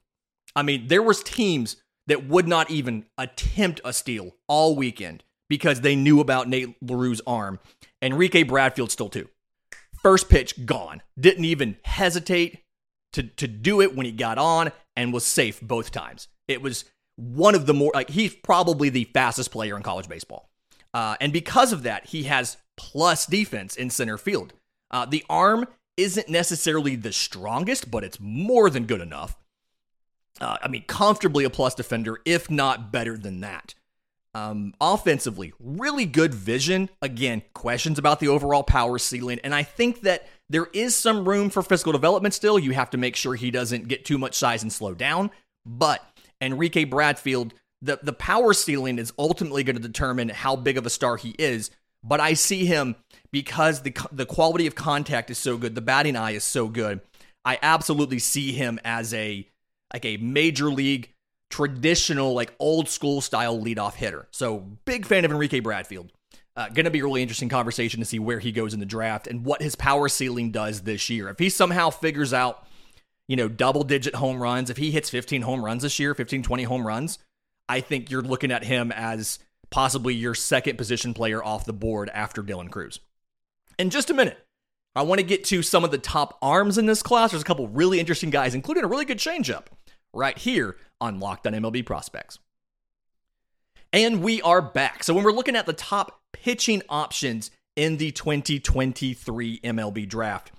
I 0.56 0.62
mean, 0.62 0.88
there 0.88 1.02
was 1.02 1.22
teams 1.22 1.76
that 2.06 2.26
would 2.26 2.48
not 2.48 2.70
even 2.70 3.06
attempt 3.16 3.80
a 3.84 3.92
steal 3.92 4.32
all 4.48 4.74
weekend 4.74 5.22
because 5.48 5.80
they 5.80 5.96
knew 5.96 6.20
about 6.20 6.48
Nate 6.48 6.76
LaRue's 6.84 7.20
arm. 7.26 7.58
Enrique 8.02 8.42
Bradfield 8.42 8.90
stole 8.90 9.08
two. 9.08 9.28
First 10.02 10.28
pitch 10.28 10.66
gone. 10.66 11.02
Didn't 11.18 11.44
even 11.44 11.76
hesitate 11.84 12.62
to 13.12 13.22
to 13.22 13.48
do 13.48 13.80
it 13.80 13.96
when 13.96 14.06
he 14.06 14.12
got 14.12 14.38
on 14.38 14.72
and 14.96 15.12
was 15.12 15.26
safe 15.26 15.60
both 15.60 15.90
times. 15.90 16.28
It 16.48 16.62
was 16.62 16.84
one 17.16 17.54
of 17.54 17.66
the 17.66 17.74
more 17.74 17.92
like 17.94 18.10
he's 18.10 18.34
probably 18.34 18.88
the 18.88 19.04
fastest 19.04 19.50
player 19.50 19.76
in 19.76 19.82
college 19.82 20.08
baseball. 20.08 20.48
Uh, 20.92 21.16
and 21.20 21.32
because 21.32 21.72
of 21.72 21.82
that, 21.82 22.06
he 22.06 22.24
has 22.24 22.56
plus 22.76 23.26
defense 23.26 23.76
in 23.76 23.90
center 23.90 24.18
field. 24.18 24.54
Uh, 24.90 25.04
the 25.04 25.24
arm 25.28 25.66
isn't 25.96 26.28
necessarily 26.28 26.96
the 26.96 27.12
strongest, 27.12 27.90
but 27.90 28.02
it's 28.02 28.18
more 28.18 28.70
than 28.70 28.86
good 28.86 29.00
enough. 29.00 29.36
Uh, 30.40 30.56
I 30.62 30.68
mean, 30.68 30.84
comfortably 30.86 31.44
a 31.44 31.50
plus 31.50 31.74
defender, 31.74 32.20
if 32.24 32.50
not 32.50 32.90
better 32.90 33.18
than 33.18 33.40
that. 33.40 33.74
Um, 34.32 34.74
offensively, 34.80 35.52
really 35.58 36.06
good 36.06 36.32
vision. 36.32 36.88
Again, 37.02 37.42
questions 37.52 37.98
about 37.98 38.20
the 38.20 38.28
overall 38.28 38.62
power 38.62 38.98
ceiling. 38.98 39.40
And 39.42 39.54
I 39.54 39.64
think 39.64 40.02
that 40.02 40.28
there 40.48 40.68
is 40.72 40.94
some 40.94 41.28
room 41.28 41.50
for 41.50 41.62
physical 41.62 41.92
development 41.92 42.34
still. 42.34 42.58
You 42.58 42.70
have 42.72 42.90
to 42.90 42.98
make 42.98 43.16
sure 43.16 43.34
he 43.34 43.50
doesn't 43.50 43.88
get 43.88 44.04
too 44.04 44.18
much 44.18 44.36
size 44.36 44.62
and 44.62 44.72
slow 44.72 44.94
down. 44.94 45.30
But 45.66 46.04
Enrique 46.40 46.84
Bradfield, 46.84 47.54
the, 47.82 47.98
the 48.02 48.12
power 48.12 48.52
ceiling 48.52 48.98
is 48.98 49.12
ultimately 49.18 49.64
going 49.64 49.76
to 49.76 49.82
determine 49.82 50.28
how 50.28 50.54
big 50.54 50.78
of 50.78 50.86
a 50.86 50.90
star 50.90 51.16
he 51.16 51.30
is. 51.30 51.70
But 52.02 52.20
I 52.20 52.34
see 52.34 52.64
him 52.64 52.96
because 53.30 53.82
the 53.82 53.94
the 54.10 54.26
quality 54.26 54.66
of 54.66 54.74
contact 54.74 55.30
is 55.30 55.38
so 55.38 55.58
good, 55.58 55.74
the 55.74 55.82
batting 55.82 56.16
eye 56.16 56.32
is 56.32 56.44
so 56.44 56.68
good. 56.68 57.00
I 57.44 57.58
absolutely 57.60 58.18
see 58.18 58.52
him 58.52 58.80
as 58.84 59.12
a 59.12 59.46
like 59.92 60.04
a 60.04 60.16
major 60.18 60.70
league 60.70 61.12
traditional 61.50 62.32
like 62.32 62.54
old 62.58 62.88
school 62.88 63.20
style 63.20 63.60
leadoff 63.60 63.94
hitter. 63.94 64.28
So 64.30 64.60
big 64.84 65.04
fan 65.04 65.24
of 65.24 65.30
Enrique 65.32 65.60
Bradfield. 65.60 66.12
Uh, 66.56 66.68
going 66.68 66.84
to 66.84 66.90
be 66.90 67.00
a 67.00 67.04
really 67.04 67.22
interesting 67.22 67.48
conversation 67.48 68.00
to 68.00 68.06
see 68.06 68.18
where 68.18 68.38
he 68.38 68.52
goes 68.52 68.74
in 68.74 68.80
the 68.80 68.86
draft 68.86 69.26
and 69.26 69.44
what 69.44 69.62
his 69.62 69.76
power 69.76 70.08
ceiling 70.08 70.50
does 70.50 70.82
this 70.82 71.08
year. 71.08 71.28
If 71.28 71.38
he 71.38 71.48
somehow 71.48 71.90
figures 71.90 72.32
out, 72.32 72.66
you 73.28 73.36
know, 73.36 73.48
double 73.48 73.84
digit 73.84 74.16
home 74.16 74.42
runs, 74.42 74.68
if 74.68 74.76
he 74.76 74.90
hits 74.90 75.10
15 75.10 75.42
home 75.42 75.64
runs 75.64 75.82
this 75.82 75.98
year, 75.98 76.14
15, 76.14 76.42
20 76.42 76.62
home 76.64 76.86
runs, 76.86 77.18
I 77.68 77.80
think 77.80 78.10
you're 78.10 78.22
looking 78.22 78.50
at 78.50 78.64
him 78.64 78.92
as 78.92 79.38
possibly 79.70 80.14
your 80.14 80.34
second 80.34 80.76
position 80.76 81.14
player 81.14 81.42
off 81.42 81.64
the 81.64 81.72
board 81.72 82.10
after 82.12 82.42
Dylan 82.42 82.70
Crews. 82.70 82.98
In 83.78 83.90
just 83.90 84.10
a 84.10 84.14
minute, 84.14 84.44
I 84.96 85.02
want 85.02 85.20
to 85.20 85.26
get 85.26 85.44
to 85.44 85.62
some 85.62 85.84
of 85.84 85.92
the 85.92 85.98
top 85.98 86.36
arms 86.42 86.78
in 86.78 86.86
this 86.86 87.02
class. 87.02 87.30
There's 87.30 87.42
a 87.42 87.46
couple 87.46 87.68
really 87.68 88.00
interesting 88.00 88.30
guys, 88.30 88.54
including 88.54 88.82
a 88.82 88.88
really 88.88 89.04
good 89.04 89.18
changeup, 89.18 89.66
right 90.12 90.36
here 90.36 90.76
on 91.00 91.20
Locked 91.20 91.46
on 91.46 91.52
MLB 91.52 91.84
Prospects. 91.84 92.38
And 93.92 94.22
we 94.22 94.40
are 94.42 94.62
back. 94.62 95.02
So 95.02 95.14
when 95.14 95.24
we're 95.24 95.32
looking 95.32 95.56
at 95.56 95.66
the 95.66 95.72
top 95.72 96.20
pitching 96.32 96.82
options 96.88 97.50
in 97.74 97.96
the 97.96 98.12
2023 98.12 99.60
MLB 99.60 100.08
draft, 100.08 100.52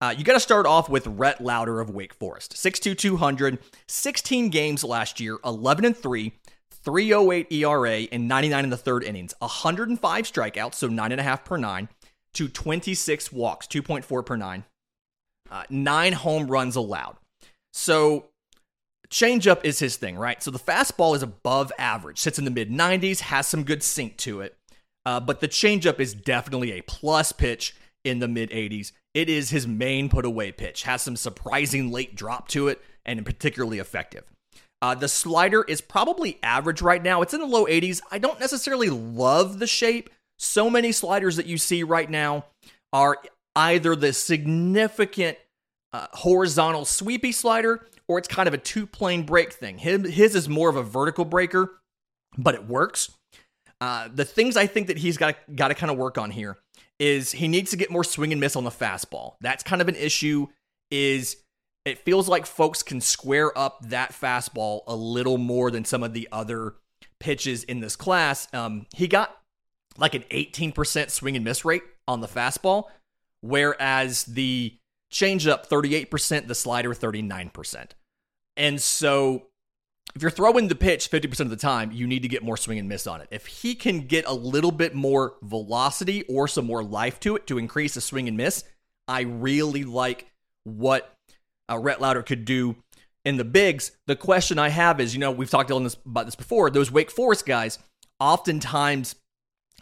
uh, 0.00 0.14
you 0.16 0.22
got 0.22 0.34
to 0.34 0.40
start 0.40 0.64
off 0.64 0.88
with 0.88 1.06
Rhett 1.06 1.40
Lowder 1.40 1.80
of 1.80 1.90
Wake 1.90 2.14
Forest. 2.14 2.54
6'2", 2.54 2.96
200, 2.96 3.58
16 3.88 4.48
games 4.50 4.84
last 4.84 5.18
year, 5.18 5.38
11 5.44 5.84
and 5.86 5.96
3, 5.96 6.32
308 6.70 7.52
ERA, 7.52 8.06
and 8.12 8.28
99 8.28 8.64
in 8.64 8.70
the 8.70 8.76
third 8.76 9.02
innings. 9.02 9.34
105 9.40 10.24
strikeouts, 10.24 10.74
so 10.74 10.88
9.5 10.88 11.44
per 11.44 11.56
9, 11.56 11.88
to 12.34 12.48
26 12.48 13.32
walks, 13.32 13.66
2.4 13.66 14.24
per 14.24 14.36
9. 14.36 14.64
Uh, 15.50 15.64
nine 15.68 16.12
home 16.12 16.46
runs 16.46 16.76
allowed. 16.76 17.16
So 17.72 18.26
changeup 19.10 19.64
is 19.64 19.78
his 19.78 19.96
thing, 19.96 20.16
right? 20.16 20.42
So 20.42 20.50
the 20.50 20.58
fastball 20.58 21.16
is 21.16 21.22
above 21.22 21.72
average, 21.78 22.18
sits 22.18 22.38
in 22.38 22.44
the 22.44 22.50
mid 22.50 22.70
90s, 22.70 23.20
has 23.20 23.46
some 23.46 23.64
good 23.64 23.82
sink 23.82 24.16
to 24.18 24.40
it. 24.40 24.56
Uh, 25.06 25.20
but 25.20 25.40
the 25.40 25.48
changeup 25.48 26.00
is 26.00 26.14
definitely 26.14 26.72
a 26.72 26.82
plus 26.82 27.32
pitch 27.32 27.74
in 28.04 28.18
the 28.18 28.28
mid 28.28 28.50
80s. 28.50 28.92
It 29.14 29.28
is 29.28 29.50
his 29.50 29.66
main 29.66 30.08
put 30.08 30.24
away 30.24 30.52
pitch, 30.52 30.82
has 30.84 31.02
some 31.02 31.16
surprising 31.16 31.90
late 31.90 32.14
drop 32.14 32.48
to 32.48 32.68
it, 32.68 32.80
and 33.04 33.24
particularly 33.24 33.78
effective. 33.78 34.24
Uh, 34.80 34.94
the 34.94 35.08
slider 35.08 35.62
is 35.64 35.80
probably 35.80 36.38
average 36.42 36.82
right 36.82 37.02
now. 37.02 37.22
It's 37.22 37.34
in 37.34 37.40
the 37.40 37.46
low 37.46 37.66
80s. 37.66 38.00
I 38.12 38.18
don't 38.18 38.38
necessarily 38.38 38.90
love 38.90 39.58
the 39.58 39.66
shape. 39.66 40.10
So 40.38 40.70
many 40.70 40.92
sliders 40.92 41.36
that 41.36 41.46
you 41.46 41.58
see 41.58 41.82
right 41.82 42.08
now 42.08 42.44
are 42.92 43.18
either 43.56 43.96
the 43.96 44.12
significant 44.12 45.36
uh, 45.92 46.06
horizontal 46.12 46.84
sweepy 46.84 47.32
slider 47.32 47.86
or 48.08 48.18
it's 48.18 48.28
kind 48.28 48.48
of 48.48 48.54
a 48.54 48.58
two 48.58 48.86
plane 48.86 49.24
break 49.24 49.52
thing. 49.52 49.78
His, 49.78 50.08
his 50.14 50.34
is 50.34 50.48
more 50.48 50.68
of 50.68 50.76
a 50.76 50.82
vertical 50.82 51.24
breaker, 51.24 51.80
but 52.36 52.54
it 52.54 52.66
works. 52.66 53.10
Uh, 53.80 54.08
the 54.12 54.24
things 54.24 54.56
I 54.56 54.66
think 54.66 54.88
that 54.88 54.98
he's 54.98 55.16
got 55.16 55.36
got 55.54 55.68
to 55.68 55.74
kind 55.74 55.90
of 55.90 55.98
work 55.98 56.18
on 56.18 56.30
here 56.30 56.58
is 56.98 57.30
he 57.32 57.46
needs 57.46 57.70
to 57.70 57.76
get 57.76 57.90
more 57.90 58.02
swing 58.02 58.32
and 58.32 58.40
miss 58.40 58.56
on 58.56 58.64
the 58.64 58.70
fastball. 58.70 59.34
That's 59.40 59.62
kind 59.62 59.80
of 59.80 59.88
an 59.88 59.94
issue. 59.94 60.48
Is 60.90 61.36
it 61.84 61.98
feels 61.98 62.28
like 62.28 62.44
folks 62.44 62.82
can 62.82 63.00
square 63.00 63.56
up 63.56 63.88
that 63.88 64.12
fastball 64.12 64.80
a 64.86 64.96
little 64.96 65.38
more 65.38 65.70
than 65.70 65.84
some 65.84 66.02
of 66.02 66.12
the 66.12 66.28
other 66.32 66.74
pitches 67.20 67.64
in 67.64 67.80
this 67.80 67.96
class. 67.96 68.48
Um, 68.52 68.86
he 68.94 69.08
got 69.08 69.36
like 69.96 70.14
an 70.14 70.24
18% 70.30 71.10
swing 71.10 71.36
and 71.36 71.44
miss 71.44 71.64
rate 71.64 71.82
on 72.06 72.20
the 72.20 72.28
fastball, 72.28 72.84
whereas 73.40 74.24
the 74.24 74.76
changeup 75.10 75.66
38%, 75.68 76.46
the 76.46 76.54
slider 76.54 76.90
39%. 76.90 77.90
And 78.56 78.80
so 78.80 79.46
if 80.14 80.22
you're 80.22 80.30
throwing 80.30 80.68
the 80.68 80.74
pitch 80.74 81.10
50% 81.10 81.40
of 81.40 81.50
the 81.50 81.56
time, 81.56 81.92
you 81.92 82.06
need 82.06 82.22
to 82.22 82.28
get 82.28 82.42
more 82.42 82.56
swing 82.56 82.78
and 82.78 82.88
miss 82.88 83.06
on 83.06 83.20
it. 83.20 83.28
If 83.30 83.46
he 83.46 83.74
can 83.74 84.06
get 84.06 84.26
a 84.26 84.32
little 84.32 84.72
bit 84.72 84.94
more 84.94 85.34
velocity 85.42 86.24
or 86.24 86.48
some 86.48 86.66
more 86.66 86.82
life 86.82 87.20
to 87.20 87.36
it 87.36 87.46
to 87.46 87.58
increase 87.58 87.94
the 87.94 88.00
swing 88.00 88.26
and 88.26 88.36
miss, 88.36 88.64
I 89.06 89.22
really 89.22 89.84
like 89.84 90.26
what 90.64 91.14
uh, 91.70 91.78
Rhett 91.78 92.00
Lowder 92.00 92.22
could 92.22 92.44
do 92.44 92.76
in 93.24 93.36
the 93.36 93.44
bigs. 93.44 93.92
The 94.06 94.16
question 94.16 94.58
I 94.58 94.70
have 94.70 95.00
is, 95.00 95.14
you 95.14 95.20
know, 95.20 95.30
we've 95.30 95.50
talked 95.50 95.70
about 95.70 96.24
this 96.24 96.34
before. 96.34 96.70
Those 96.70 96.90
Wake 96.90 97.10
Forest 97.10 97.46
guys, 97.46 97.78
oftentimes 98.18 99.14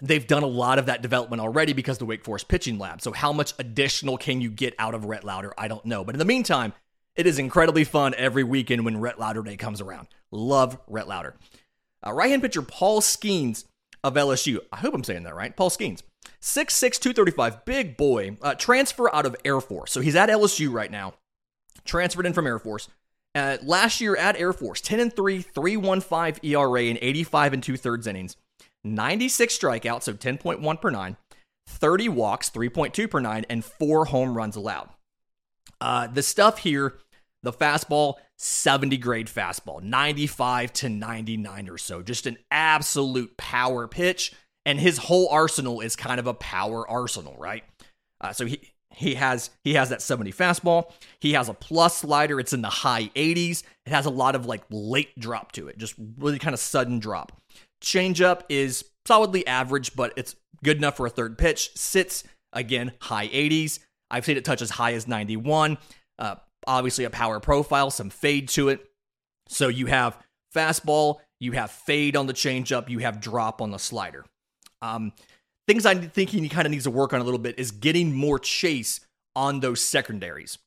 they've 0.03 0.27
done 0.27 0.43
a 0.43 0.49
lot 0.49 0.79
of 0.79 0.87
that 0.87 1.03
development 1.03 1.41
already 1.41 1.73
because 1.73 1.99
the 1.99 2.05
Wake 2.05 2.25
Forest 2.25 2.49
pitching 2.49 2.79
lab. 2.79 3.01
So 3.01 3.13
how 3.13 3.33
much 3.33 3.55
additional 3.59 4.19
can 4.19 4.41
you 4.41 4.51
get 4.51 4.75
out 4.79 4.95
of 4.95 5.05
Rhett 5.05 5.25
Lowder? 5.25 5.55
I 5.57 5.69
don't 5.69 5.85
know. 5.85 6.05
But 6.05 6.15
in 6.15 6.19
the 6.19 6.25
meantime, 6.25 6.73
it 7.15 7.27
is 7.27 7.39
incredibly 7.39 7.85
fun 7.85 8.15
every 8.17 8.45
weekend 8.45 8.85
when 8.85 9.01
Rhett 9.01 9.19
Lowder 9.19 9.43
Day 9.43 9.57
comes 9.57 9.81
around. 9.81 10.09
Love 10.31 10.79
Rhett 10.87 11.09
Lowder. 11.09 11.35
Uh, 12.07 12.13
right 12.13 12.31
hand 12.31 12.43
pitcher 12.43 12.63
Paul 12.63 13.01
Skenes 13.01 13.65
of 14.05 14.15
LSU. 14.15 14.59
I 14.73 14.79
hope 14.79 14.95
I'm 14.95 15.05
saying 15.05 15.25
that 15.25 15.35
right. 15.35 15.57
Paul 15.57 15.71
Skenes. 15.71 16.03
6'6, 16.41 17.01
235, 17.01 17.65
big 17.65 17.97
boy. 17.97 18.37
Uh, 18.43 18.55
transfer 18.55 19.13
out 19.15 19.27
of 19.27 19.35
Air 19.45 19.61
Force. 19.61 19.93
So 19.93 20.01
he's 20.01 20.15
at 20.15 20.29
LSU 20.29 20.73
right 20.73 20.91
now. 20.91 21.15
Transferred 21.85 22.27
in 22.27 22.33
from 22.33 22.47
Air 22.47 22.59
Force. 22.59 22.89
Uh, 23.35 23.59
last 23.63 24.01
year 24.01 24.17
at 24.17 24.37
Air 24.37 24.53
Force, 24.53 24.81
10 24.81 24.99
and 24.99 25.15
3, 25.15 25.43
315 25.43 26.51
ERA, 26.51 26.83
and 26.85 26.99
85 27.01 27.53
and 27.53 27.63
two 27.63 27.77
thirds 27.77 28.07
innings. 28.07 28.37
96 28.85 29.59
strikeouts, 29.59 30.03
so 30.03 30.13
10.1 30.13 30.81
per 30.81 30.91
nine, 30.91 31.17
30 31.69 32.09
walks, 32.11 32.51
3.2 32.51 33.11
per 33.11 33.21
nine, 33.21 33.45
and 33.49 33.65
four 33.65 34.07
home 34.07 34.37
runs 34.37 34.57
allowed. 34.57 34.91
Uh, 35.81 36.07
the 36.07 36.23
stuff 36.23 36.59
here, 36.59 36.95
the 37.43 37.53
fastball, 37.53 38.15
70 38.39 38.97
grade 38.99 39.27
fastball, 39.29 39.83
95 39.83 40.73
to 40.75 40.89
99 40.89 41.69
or 41.69 41.79
so, 41.79 42.03
just 42.03 42.27
an 42.27 42.39
absolute 42.51 43.37
power 43.37 43.89
pitch. 43.89 44.35
And 44.65 44.81
his 44.81 44.99
whole 44.99 45.29
arsenal 45.29 45.81
is 45.81 45.95
kind 45.95 46.19
of 46.19 46.27
a 46.27 46.35
power 46.35 46.89
arsenal, 46.89 47.37
right? 47.39 47.63
Uh, 48.21 48.33
so 48.33 48.47
he 48.47 48.73
he 48.97 49.15
has 49.15 49.51
he 49.63 49.75
has 49.75 49.91
that 49.91 50.03
70 50.03 50.33
fastball. 50.33 50.91
He 51.21 51.35
has 51.35 51.49
a 51.49 51.55
plus 51.55 51.99
slider. 51.99 52.41
It's 52.41 52.53
in 52.53 52.63
the 52.63 52.69
high 52.69 53.11
80s. 53.15 53.63
It 53.85 53.91
has 53.91 54.07
a 54.07 54.11
lot 54.11 54.35
of 54.35 54.47
like 54.47 54.65
late 54.71 55.17
drop 55.19 55.53
to 55.53 55.69
it, 55.69 55.79
just 55.79 55.95
really 56.19 56.39
kind 56.39 56.55
of 56.55 56.61
sudden 56.61 56.99
drop. 56.99 57.41
Changeup 57.83 58.43
is 58.49 58.85
solidly 59.07 59.47
average, 59.47 59.95
but 59.95 60.13
it's 60.17 60.37
good 60.65 60.77
enough 60.77 60.97
for 60.97 61.07
a 61.07 61.11
third 61.11 61.39
pitch. 61.39 61.71
Sits 61.77 62.25
again 62.53 62.93
high 63.01 63.29
80s. 63.29 63.81
I've 64.11 64.25
seen 64.25 64.37
it 64.37 64.45
touch 64.45 64.63
as 64.63 64.71
high 64.71 64.95
as 64.95 65.09
91. 65.09 65.79
Uh, 66.19 66.37
obviously, 66.67 67.05
a 67.05 67.11
power 67.11 67.41
profile, 67.41 67.91
some 67.91 68.11
fade 68.11 68.49
to 68.51 68.69
it. 68.69 68.89
So 69.49 69.69
you 69.69 69.87
have 69.87 70.19
fastball 70.55 71.19
you 71.39 71.53
have 71.53 71.71
fade 71.71 72.17
on 72.17 72.27
the 72.27 72.33
changeup, 72.33 72.89
you 72.89 72.99
have 73.01 73.21
drop 73.21 73.61
on 73.61 73.71
the 73.71 73.79
slider. 73.79 74.25
Um, 74.83 75.13
things 75.67 75.85
I 75.85 75.95
think 75.95 76.31
he 76.31 76.49
kind 76.49 76.67
of 76.67 76.71
needs 76.71 76.85
to 76.85 76.91
work 76.91 77.13
on 77.13 77.21
a 77.21 77.25
little 77.25 77.39
bit 77.39 77.59
is 77.59 77.71
getting 77.71 78.15
more 78.15 78.39
chase 78.39 79.01
on 79.35 79.61
those 79.61 79.81
secondaries. 79.81 80.59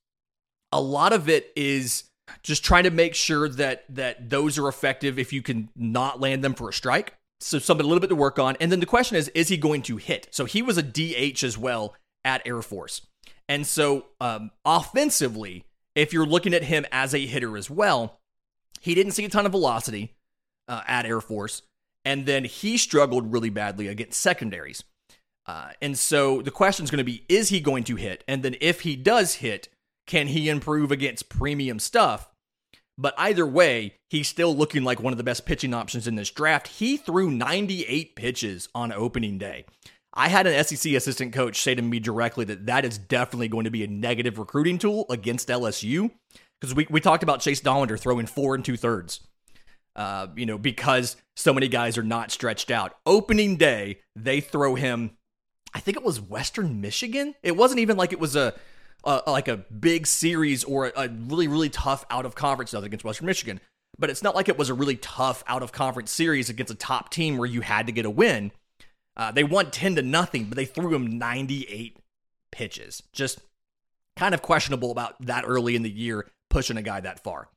A 0.71 0.81
lot 0.81 1.13
of 1.13 1.29
it 1.29 1.51
is 1.55 2.03
just 2.43 2.63
trying 2.63 2.83
to 2.83 2.91
make 2.91 3.15
sure 3.15 3.49
that 3.49 3.85
that 3.89 4.29
those 4.29 4.57
are 4.57 4.67
effective 4.67 5.19
if 5.19 5.33
you 5.33 5.41
can 5.41 5.69
not 5.75 6.19
land 6.19 6.43
them 6.43 6.53
for 6.53 6.69
a 6.69 6.73
strike. 6.73 7.15
So 7.41 7.57
something 7.59 7.85
a 7.85 7.87
little 7.87 8.01
bit 8.01 8.09
to 8.09 8.15
work 8.15 8.37
on. 8.37 8.57
And 8.59 8.71
then 8.71 8.79
the 8.79 8.85
question 8.85 9.15
is, 9.15 9.29
is 9.29 9.47
he 9.47 9.57
going 9.57 9.81
to 9.83 9.97
hit? 9.97 10.27
So 10.31 10.45
he 10.45 10.61
was 10.61 10.77
a 10.77 10.83
DH 10.83 11.43
as 11.43 11.57
well 11.57 11.95
at 12.25 12.41
Air 12.45 12.61
Force. 12.61 13.01
And 13.47 13.65
so 13.65 14.07
um, 14.19 14.51
offensively, 14.65 15.63
if 15.95 16.11
you're 16.13 16.25
looking 16.25 16.53
at 16.53 16.63
him 16.63 16.85
as 16.91 17.15
a 17.15 17.25
hitter 17.25 17.57
as 17.57 17.69
well, 17.69 18.19
he 18.81 18.93
didn't 18.93 19.13
see 19.13 19.25
a 19.25 19.29
ton 19.29 19.45
of 19.45 19.53
velocity 19.53 20.15
uh, 20.67 20.81
at 20.85 21.05
Air 21.05 21.21
Force. 21.21 21.61
And 22.05 22.25
then 22.25 22.45
he 22.45 22.77
struggled 22.77 23.31
really 23.31 23.49
badly 23.49 23.87
against 23.87 24.21
secondaries. 24.21 24.83
Uh, 25.45 25.71
and 25.81 25.97
so 25.97 26.41
the 26.41 26.51
question 26.51 26.83
is 26.83 26.91
going 26.91 26.99
to 26.99 27.03
be 27.03 27.25
is 27.27 27.49
he 27.49 27.59
going 27.59 27.83
to 27.85 27.95
hit? 27.95 28.23
And 28.27 28.43
then 28.43 28.55
if 28.61 28.81
he 28.81 28.95
does 28.95 29.35
hit, 29.35 29.67
can 30.09 30.27
he 30.27 30.49
improve 30.49 30.91
against 30.91 31.29
premium 31.29 31.77
stuff? 31.77 32.31
But 32.97 33.13
either 33.15 33.45
way, 33.45 33.93
he's 34.09 34.27
still 34.27 34.55
looking 34.55 34.83
like 34.83 34.99
one 34.99 35.13
of 35.13 35.17
the 35.17 35.23
best 35.23 35.45
pitching 35.45 35.71
options 35.71 36.07
in 36.07 36.15
this 36.15 36.31
draft. 36.31 36.67
He 36.67 36.97
threw 36.97 37.29
98 37.29 38.15
pitches 38.15 38.67
on 38.73 38.91
opening 38.91 39.37
day. 39.37 39.65
I 40.11 40.27
had 40.27 40.47
an 40.47 40.63
SEC 40.65 40.93
assistant 40.93 41.31
coach 41.31 41.61
say 41.61 41.75
to 41.75 41.81
me 41.83 41.99
directly 41.99 42.43
that 42.45 42.65
that 42.65 42.85
is 42.85 42.97
definitely 42.97 43.49
going 43.49 43.65
to 43.65 43.69
be 43.69 43.83
a 43.83 43.87
negative 43.87 44.39
recruiting 44.39 44.79
tool 44.79 45.05
against 45.11 45.47
LSU 45.47 46.09
because 46.59 46.73
we, 46.73 46.87
we 46.89 46.99
talked 46.99 47.21
about 47.21 47.41
Chase 47.41 47.61
Dollander 47.61 47.97
throwing 47.97 48.25
four 48.25 48.55
and 48.55 48.65
two 48.65 48.77
thirds. 48.77 49.21
Uh, 49.95 50.27
you 50.35 50.47
know, 50.47 50.57
because 50.57 51.17
so 51.35 51.53
many 51.53 51.67
guys 51.67 51.99
are 51.99 52.03
not 52.03 52.31
stretched 52.31 52.71
out. 52.71 52.95
Opening 53.05 53.57
day, 53.57 53.99
they 54.15 54.41
throw 54.41 54.73
him 54.73 55.11
I 55.73 55.79
think 55.79 55.97
it 55.97 56.03
was 56.03 56.19
Western 56.19 56.81
Michigan. 56.81 57.35
It 57.43 57.55
wasn't 57.55 57.79
even 57.79 57.97
like 57.97 58.11
it 58.11 58.19
was 58.19 58.35
a, 58.35 58.53
like 59.05 59.47
a 59.47 59.57
big 59.57 60.07
series 60.07 60.63
or 60.63 60.87
a, 60.87 60.91
a 60.95 61.09
really 61.09 61.47
really 61.47 61.69
tough 61.69 62.05
out 62.09 62.25
of 62.25 62.35
conference 62.35 62.71
stuff 62.71 62.83
against 62.83 63.05
Western 63.05 63.25
Michigan. 63.25 63.59
But 63.97 64.09
it's 64.09 64.23
not 64.23 64.35
like 64.35 64.47
it 64.47 64.57
was 64.57 64.69
a 64.69 64.73
really 64.73 64.95
tough 64.95 65.43
out 65.47 65.61
of 65.61 65.71
conference 65.71 66.11
series 66.11 66.49
against 66.49 66.71
a 66.71 66.75
top 66.75 67.09
team 67.09 67.37
where 67.37 67.49
you 67.49 67.61
had 67.61 67.87
to 67.87 67.91
get 67.91 68.05
a 68.05 68.09
win. 68.09 68.51
Uh, 69.17 69.31
they 69.31 69.43
won 69.43 69.71
ten 69.71 69.95
to 69.95 70.01
nothing, 70.01 70.45
but 70.45 70.55
they 70.55 70.65
threw 70.65 70.93
him 70.93 71.17
ninety 71.17 71.65
eight 71.69 71.97
pitches. 72.51 73.03
Just 73.11 73.41
kind 74.15 74.33
of 74.33 74.41
questionable 74.41 74.91
about 74.91 75.15
that 75.25 75.43
early 75.47 75.75
in 75.75 75.83
the 75.83 75.89
year 75.89 76.27
pushing 76.49 76.77
a 76.77 76.81
guy 76.81 76.99
that 76.99 77.23
far. 77.23 77.49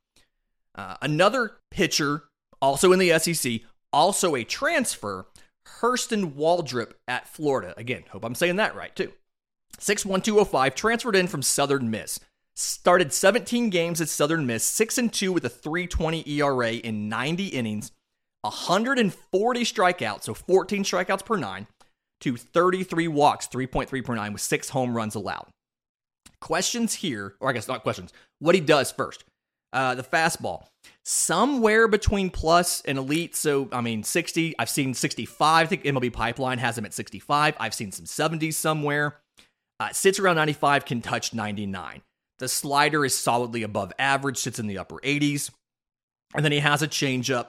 Uh, 0.75 0.95
another 1.01 1.57
pitcher, 1.71 2.23
also 2.61 2.91
in 2.91 2.99
the 2.99 3.17
SEC, 3.19 3.61
also 3.91 4.35
a 4.35 4.43
transfer, 4.43 5.27
Hurston 5.79 6.33
Waldrep 6.33 6.93
at 7.07 7.27
Florida. 7.27 7.73
Again, 7.77 8.03
hope 8.09 8.23
I'm 8.23 8.35
saying 8.35 8.55
that 8.57 8.75
right 8.75 8.95
too. 8.95 9.11
61205 9.79 10.75
transferred 10.75 11.15
in 11.15 11.27
from 11.27 11.41
Southern 11.41 11.89
Miss. 11.89 12.19
Started 12.55 13.11
17 13.11 13.69
games 13.69 13.99
at 13.99 14.09
Southern 14.09 14.45
Miss, 14.45 14.63
6 14.63 14.97
and 14.99 15.13
2 15.13 15.33
with 15.33 15.43
a 15.43 15.49
320 15.49 16.23
ERA 16.29 16.73
in 16.73 17.09
90 17.09 17.47
innings, 17.47 17.91
140 18.41 19.63
strikeouts, 19.63 20.23
so 20.23 20.33
14 20.33 20.83
strikeouts 20.83 21.25
per 21.25 21.37
9 21.37 21.65
to 22.21 22.37
33 22.37 23.07
walks, 23.07 23.47
3.3 23.47 24.05
per 24.05 24.15
9 24.15 24.33
with 24.33 24.41
6 24.41 24.69
home 24.69 24.95
runs 24.95 25.15
allowed. 25.15 25.47
Questions 26.39 26.93
here, 26.95 27.35
or 27.39 27.49
I 27.49 27.53
guess 27.53 27.67
not 27.67 27.83
questions. 27.83 28.13
What 28.39 28.55
he 28.55 28.61
does 28.61 28.91
first. 28.91 29.23
Uh, 29.71 29.95
the 29.95 30.03
fastball 30.03 30.67
somewhere 31.03 31.87
between 31.87 32.29
plus 32.29 32.81
and 32.81 32.97
elite. 32.97 33.35
So, 33.35 33.67
I 33.71 33.81
mean, 33.81 34.03
60, 34.03 34.55
I've 34.57 34.69
seen 34.69 34.93
65. 34.93 35.65
I 35.65 35.67
think 35.67 35.83
MLB 35.83 36.13
Pipeline 36.13 36.59
has 36.59 36.77
him 36.77 36.85
at 36.85 36.93
65. 36.93 37.55
I've 37.59 37.73
seen 37.73 37.91
some 37.91 38.05
70s 38.05 38.53
somewhere. 38.53 39.19
Uh, 39.83 39.91
sits 39.91 40.17
around 40.17 40.37
95, 40.37 40.85
can 40.85 41.01
touch 41.01 41.33
99. 41.33 42.01
The 42.39 42.47
slider 42.47 43.03
is 43.03 43.17
solidly 43.17 43.63
above 43.63 43.91
average, 43.99 44.37
sits 44.37 44.57
in 44.57 44.67
the 44.67 44.77
upper 44.77 44.95
80s. 44.95 45.49
And 46.33 46.45
then 46.45 46.53
he 46.53 46.59
has 46.59 46.81
a 46.81 46.87
changeup 46.87 47.47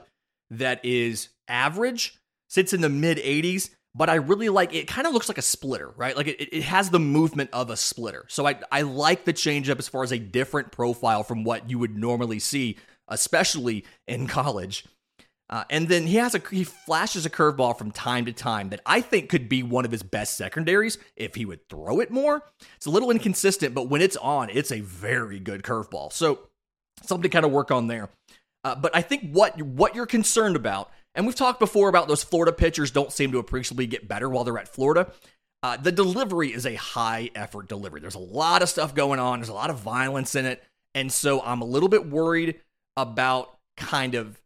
that 0.49 0.83
is 0.83 1.29
average, 1.47 2.19
sits 2.49 2.73
in 2.73 2.81
the 2.81 2.89
mid 2.89 3.19
80s, 3.19 3.69
but 3.95 4.09
I 4.09 4.15
really 4.15 4.49
like 4.49 4.75
it. 4.75 4.85
Kind 4.85 5.07
of 5.07 5.13
looks 5.13 5.29
like 5.29 5.37
a 5.37 5.41
splitter, 5.41 5.93
right? 5.95 6.17
Like 6.17 6.27
it, 6.27 6.53
it 6.53 6.63
has 6.63 6.89
the 6.89 6.99
movement 6.99 7.51
of 7.53 7.69
a 7.69 7.77
splitter. 7.77 8.25
So 8.27 8.45
I, 8.45 8.59
I 8.69 8.81
like 8.81 9.23
the 9.23 9.33
changeup 9.33 9.79
as 9.79 9.87
far 9.87 10.03
as 10.03 10.11
a 10.11 10.19
different 10.19 10.73
profile 10.73 11.23
from 11.23 11.45
what 11.45 11.69
you 11.69 11.79
would 11.79 11.95
normally 11.97 12.39
see 12.39 12.75
especially 13.07 13.85
in 14.07 14.27
college. 14.27 14.85
Uh, 15.49 15.63
and 15.69 15.87
then 15.87 16.07
he 16.07 16.15
has 16.15 16.33
a 16.33 16.41
he 16.49 16.63
flashes 16.63 17.25
a 17.25 17.29
curveball 17.29 17.77
from 17.77 17.91
time 17.91 18.25
to 18.25 18.33
time 18.33 18.69
that 18.69 18.81
I 18.85 19.01
think 19.01 19.29
could 19.29 19.47
be 19.47 19.61
one 19.61 19.85
of 19.85 19.91
his 19.91 20.01
best 20.01 20.35
secondaries 20.37 20.97
if 21.15 21.35
he 21.35 21.45
would 21.45 21.67
throw 21.69 21.99
it 21.99 22.09
more. 22.09 22.43
It's 22.77 22.87
a 22.87 22.89
little 22.91 23.11
inconsistent, 23.11 23.75
but 23.75 23.87
when 23.87 24.01
it's 24.01 24.17
on, 24.17 24.49
it's 24.49 24.71
a 24.71 24.81
very 24.81 25.39
good 25.39 25.61
curveball. 25.61 26.11
So 26.11 26.39
something 27.03 27.23
to 27.23 27.29
kind 27.29 27.45
of 27.45 27.51
work 27.51 27.69
on 27.69 27.87
there. 27.87 28.09
Uh, 28.63 28.73
but 28.73 28.95
I 28.95 29.03
think 29.03 29.29
what 29.31 29.61
what 29.61 29.93
you're 29.93 30.07
concerned 30.07 30.55
about, 30.55 30.89
and 31.13 31.27
we've 31.27 31.35
talked 31.35 31.59
before 31.59 31.89
about 31.89 32.07
those 32.07 32.23
Florida 32.23 32.51
pitchers 32.51 32.89
don't 32.89 33.11
seem 33.11 33.31
to 33.31 33.37
appreciably 33.37 33.85
get 33.85 34.07
better 34.07 34.27
while 34.27 34.43
they're 34.43 34.57
at 34.57 34.67
Florida. 34.67 35.11
Uh, 35.61 35.77
the 35.77 35.91
delivery 35.91 36.53
is 36.53 36.65
a 36.65 36.75
high 36.75 37.29
effort 37.35 37.67
delivery. 37.67 37.99
There's 37.99 38.15
a 38.15 38.19
lot 38.19 38.63
of 38.63 38.69
stuff 38.69 38.95
going 38.95 39.19
on. 39.19 39.39
There's 39.39 39.49
a 39.49 39.53
lot 39.53 39.69
of 39.69 39.77
violence 39.77 40.33
in 40.33 40.45
it, 40.45 40.63
and 40.95 41.11
so 41.11 41.41
I'm 41.41 41.61
a 41.61 41.65
little 41.65 41.89
bit 41.89 42.07
worried 42.07 42.59
about 42.97 43.59
kind 43.77 44.15
of 44.15 44.39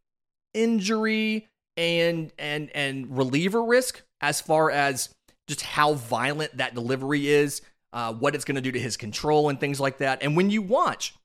injury 0.53 1.47
and 1.77 2.31
and 2.37 2.69
and 2.73 3.17
reliever 3.17 3.63
risk 3.63 4.01
as 4.21 4.41
far 4.41 4.69
as 4.69 5.13
just 5.47 5.61
how 5.61 5.93
violent 5.93 6.57
that 6.57 6.75
delivery 6.75 7.27
is, 7.27 7.61
uh, 7.93 8.13
what 8.13 8.35
it's 8.35 8.45
going 8.45 8.55
to 8.55 8.61
do 8.61 8.71
to 8.71 8.79
his 8.79 8.97
control 8.97 9.49
and 9.49 9.59
things 9.59 9.79
like 9.79 9.97
that. 9.97 10.21
And 10.21 10.35
when 10.35 10.49
you 10.49 10.61
watch, 10.61 11.15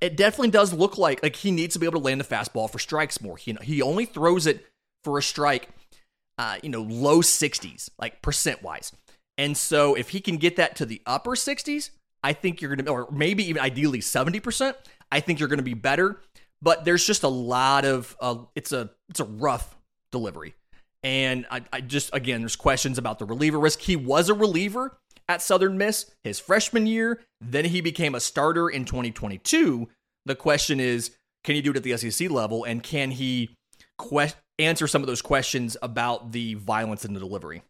it 0.00 0.16
definitely 0.16 0.50
does 0.50 0.72
look 0.72 0.98
like 0.98 1.22
like 1.22 1.36
he 1.36 1.50
needs 1.50 1.74
to 1.74 1.78
be 1.78 1.86
able 1.86 2.00
to 2.00 2.04
land 2.04 2.20
the 2.20 2.24
fastball 2.24 2.70
for 2.70 2.78
strikes 2.78 3.20
more. 3.20 3.36
He 3.36 3.56
he 3.62 3.82
only 3.82 4.04
throws 4.04 4.46
it 4.46 4.66
for 5.02 5.18
a 5.18 5.22
strike, 5.22 5.68
uh, 6.38 6.56
you 6.62 6.68
know, 6.68 6.82
low 6.82 7.20
60s, 7.20 7.90
like 7.98 8.22
percent 8.22 8.62
wise. 8.62 8.92
And 9.38 9.56
so 9.56 9.94
if 9.94 10.10
he 10.10 10.20
can 10.20 10.36
get 10.36 10.56
that 10.56 10.76
to 10.76 10.84
the 10.84 11.00
upper 11.06 11.30
60s, 11.30 11.90
I 12.22 12.34
think 12.34 12.60
you're 12.60 12.74
going 12.74 12.84
to, 12.84 12.90
or 12.90 13.08
maybe 13.10 13.48
even 13.48 13.62
ideally 13.62 14.00
70%, 14.00 14.74
I 15.10 15.20
think 15.20 15.40
you're 15.40 15.48
going 15.48 15.58
to 15.58 15.64
be 15.64 15.74
better 15.74 16.20
but 16.62 16.84
there's 16.84 17.06
just 17.06 17.22
a 17.22 17.28
lot 17.28 17.84
of 17.84 18.16
uh, 18.20 18.36
it's 18.54 18.72
a 18.72 18.90
it's 19.08 19.20
a 19.20 19.24
rough 19.24 19.76
delivery. 20.10 20.54
And 21.02 21.46
I, 21.50 21.62
I 21.72 21.80
just 21.80 22.10
again, 22.12 22.40
there's 22.40 22.56
questions 22.56 22.98
about 22.98 23.18
the 23.18 23.24
reliever 23.24 23.58
risk. 23.58 23.80
He 23.80 23.96
was 23.96 24.28
a 24.28 24.34
reliever 24.34 24.98
at 25.28 25.42
Southern 25.42 25.78
Miss 25.78 26.10
his 26.22 26.38
freshman 26.38 26.86
year. 26.86 27.20
Then 27.40 27.64
he 27.66 27.80
became 27.80 28.14
a 28.14 28.20
starter 28.20 28.68
in 28.68 28.84
2022. 28.84 29.88
The 30.26 30.34
question 30.34 30.80
is, 30.80 31.12
can 31.44 31.54
he 31.54 31.62
do 31.62 31.70
it 31.70 31.76
at 31.76 31.82
the 31.82 31.96
SEC 31.96 32.30
level, 32.30 32.64
and 32.64 32.82
can 32.82 33.12
he 33.12 33.56
que- 33.98 34.34
answer 34.58 34.86
some 34.86 35.02
of 35.02 35.06
those 35.06 35.22
questions 35.22 35.76
about 35.80 36.32
the 36.32 36.54
violence 36.54 37.04
in 37.04 37.14
the 37.14 37.20
delivery? 37.20 37.62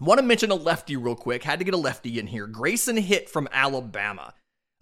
Want 0.00 0.18
to 0.18 0.26
mention 0.26 0.50
a 0.50 0.56
lefty 0.56 0.96
real 0.96 1.16
quick. 1.16 1.42
Had 1.42 1.58
to 1.60 1.64
get 1.64 1.74
a 1.74 1.78
lefty 1.78 2.18
in 2.18 2.26
here. 2.28 2.46
Grayson 2.46 2.96
Hitt 2.96 3.28
from 3.28 3.48
Alabama. 3.52 4.34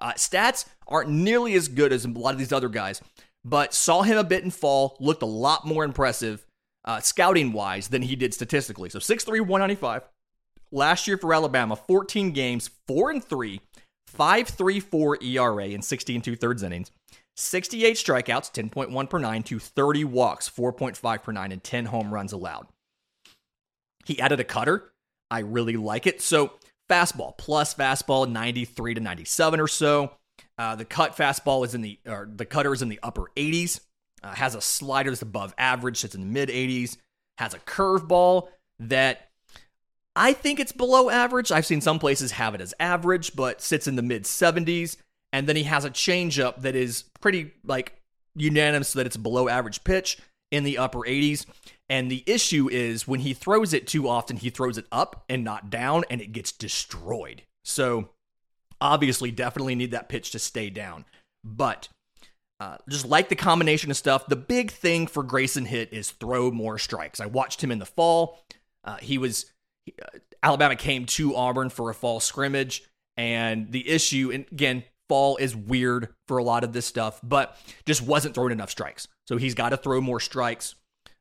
Uh, 0.02 0.12
stats 0.14 0.66
aren't 0.88 1.08
nearly 1.08 1.54
as 1.54 1.68
good 1.68 1.92
as 1.92 2.04
a 2.04 2.08
lot 2.08 2.32
of 2.32 2.38
these 2.38 2.52
other 2.52 2.68
guys, 2.68 3.00
but 3.44 3.72
saw 3.72 4.02
him 4.02 4.18
a 4.18 4.24
bit 4.24 4.44
in 4.44 4.50
fall, 4.50 4.96
looked 5.00 5.22
a 5.22 5.26
lot 5.26 5.64
more 5.64 5.84
impressive 5.84 6.44
uh, 6.84 7.00
scouting 7.00 7.52
wise 7.52 7.88
than 7.88 8.02
he 8.02 8.16
did 8.16 8.34
statistically. 8.34 8.90
So 8.90 8.98
6'3, 8.98 9.40
195. 9.40 10.02
Last 10.72 11.06
year 11.06 11.16
for 11.16 11.32
Alabama, 11.32 11.76
14 11.76 12.32
games, 12.32 12.70
4 12.88 13.10
and 13.12 13.24
3, 13.24 13.60
5.34 14.16 15.22
ERA 15.22 15.66
in 15.66 15.82
16 15.82 16.20
two 16.20 16.36
thirds 16.36 16.62
innings, 16.62 16.90
68 17.36 17.96
strikeouts, 17.96 18.70
10.1 18.70 19.10
per 19.10 19.18
9, 19.18 19.42
to 19.44 19.58
30 19.58 20.04
walks, 20.04 20.50
4.5 20.50 21.22
per 21.22 21.32
9, 21.32 21.52
and 21.52 21.62
10 21.62 21.84
home 21.86 22.12
runs 22.12 22.32
allowed. 22.32 22.66
He 24.04 24.18
added 24.20 24.40
a 24.40 24.44
cutter. 24.44 24.92
I 25.30 25.40
really 25.40 25.76
like 25.76 26.06
it. 26.06 26.20
So 26.20 26.54
fastball 26.92 27.36
plus 27.38 27.74
fastball 27.74 28.28
93 28.28 28.94
to 28.94 29.00
97 29.00 29.60
or 29.60 29.68
so. 29.68 30.12
Uh, 30.58 30.76
the 30.76 30.84
cut 30.84 31.16
fastball 31.16 31.64
is 31.64 31.74
in 31.74 31.80
the 31.80 31.98
or 32.06 32.28
the 32.34 32.44
cutter 32.44 32.72
is 32.72 32.82
in 32.82 32.88
the 32.88 33.00
upper 33.02 33.30
80s. 33.36 33.80
Uh, 34.22 34.34
has 34.34 34.54
a 34.54 34.60
slider 34.60 35.10
that's 35.10 35.22
above 35.22 35.54
average, 35.58 35.98
sits 35.98 36.14
in 36.14 36.20
the 36.20 36.26
mid 36.26 36.48
80s. 36.48 36.96
Has 37.38 37.54
a 37.54 37.58
curveball 37.58 38.48
that 38.78 39.30
I 40.14 40.34
think 40.34 40.60
it's 40.60 40.72
below 40.72 41.08
average. 41.08 41.50
I've 41.50 41.66
seen 41.66 41.80
some 41.80 41.98
places 41.98 42.32
have 42.32 42.54
it 42.54 42.60
as 42.60 42.74
average, 42.78 43.34
but 43.34 43.62
sits 43.62 43.86
in 43.86 43.96
the 43.96 44.02
mid 44.02 44.24
70s. 44.24 44.96
And 45.32 45.48
then 45.48 45.56
he 45.56 45.62
has 45.62 45.86
a 45.86 45.90
changeup 45.90 46.60
that 46.60 46.76
is 46.76 47.04
pretty 47.20 47.52
like 47.64 47.98
unanimous 48.34 48.92
that 48.92 49.06
it's 49.06 49.16
below 49.16 49.48
average 49.48 49.82
pitch 49.84 50.18
in 50.52 50.62
the 50.62 50.78
upper 50.78 51.00
80s. 51.00 51.46
And 51.88 52.08
the 52.08 52.22
issue 52.26 52.68
is 52.70 53.08
when 53.08 53.20
he 53.20 53.34
throws 53.34 53.74
it 53.74 53.88
too 53.88 54.08
often, 54.08 54.36
he 54.36 54.50
throws 54.50 54.78
it 54.78 54.86
up 54.92 55.24
and 55.28 55.42
not 55.42 55.68
down, 55.68 56.04
and 56.08 56.20
it 56.20 56.30
gets 56.30 56.52
destroyed. 56.52 57.42
So 57.64 58.10
obviously, 58.80 59.32
definitely 59.32 59.74
need 59.74 59.90
that 59.90 60.08
pitch 60.08 60.30
to 60.30 60.38
stay 60.38 60.70
down. 60.70 61.04
But 61.42 61.88
Uh, 62.60 62.76
just 62.88 63.04
like 63.04 63.28
the 63.28 63.34
combination 63.34 63.90
of 63.90 63.96
stuff. 63.96 64.28
The 64.28 64.36
big 64.36 64.70
thing 64.70 65.08
for 65.08 65.24
Grayson 65.24 65.64
Hitt 65.64 65.92
is 65.92 66.12
throw 66.12 66.52
more 66.52 66.78
strikes. 66.78 67.18
I 67.18 67.26
watched 67.26 67.60
him 67.60 67.72
in 67.72 67.80
the 67.80 67.86
fall. 67.86 68.38
Uh, 68.84 68.98
he 68.98 69.18
was 69.18 69.46
uh, 70.00 70.18
Alabama 70.44 70.76
came 70.76 71.04
to 71.06 71.34
Auburn 71.34 71.70
for 71.70 71.90
a 71.90 71.94
fall 71.94 72.20
scrimmage, 72.20 72.84
and 73.16 73.72
the 73.72 73.88
issue, 73.88 74.30
and 74.32 74.44
again, 74.52 74.84
fall 75.12 75.36
is 75.36 75.54
weird 75.54 76.08
for 76.26 76.38
a 76.38 76.42
lot 76.42 76.64
of 76.64 76.72
this 76.72 76.86
stuff, 76.86 77.20
but 77.22 77.54
just 77.84 78.00
wasn't 78.00 78.34
throwing 78.34 78.50
enough 78.50 78.70
strikes. 78.70 79.08
So 79.28 79.36
he's 79.36 79.54
got 79.54 79.68
to 79.68 79.76
throw 79.76 80.00
more 80.00 80.20
strikes. 80.20 80.74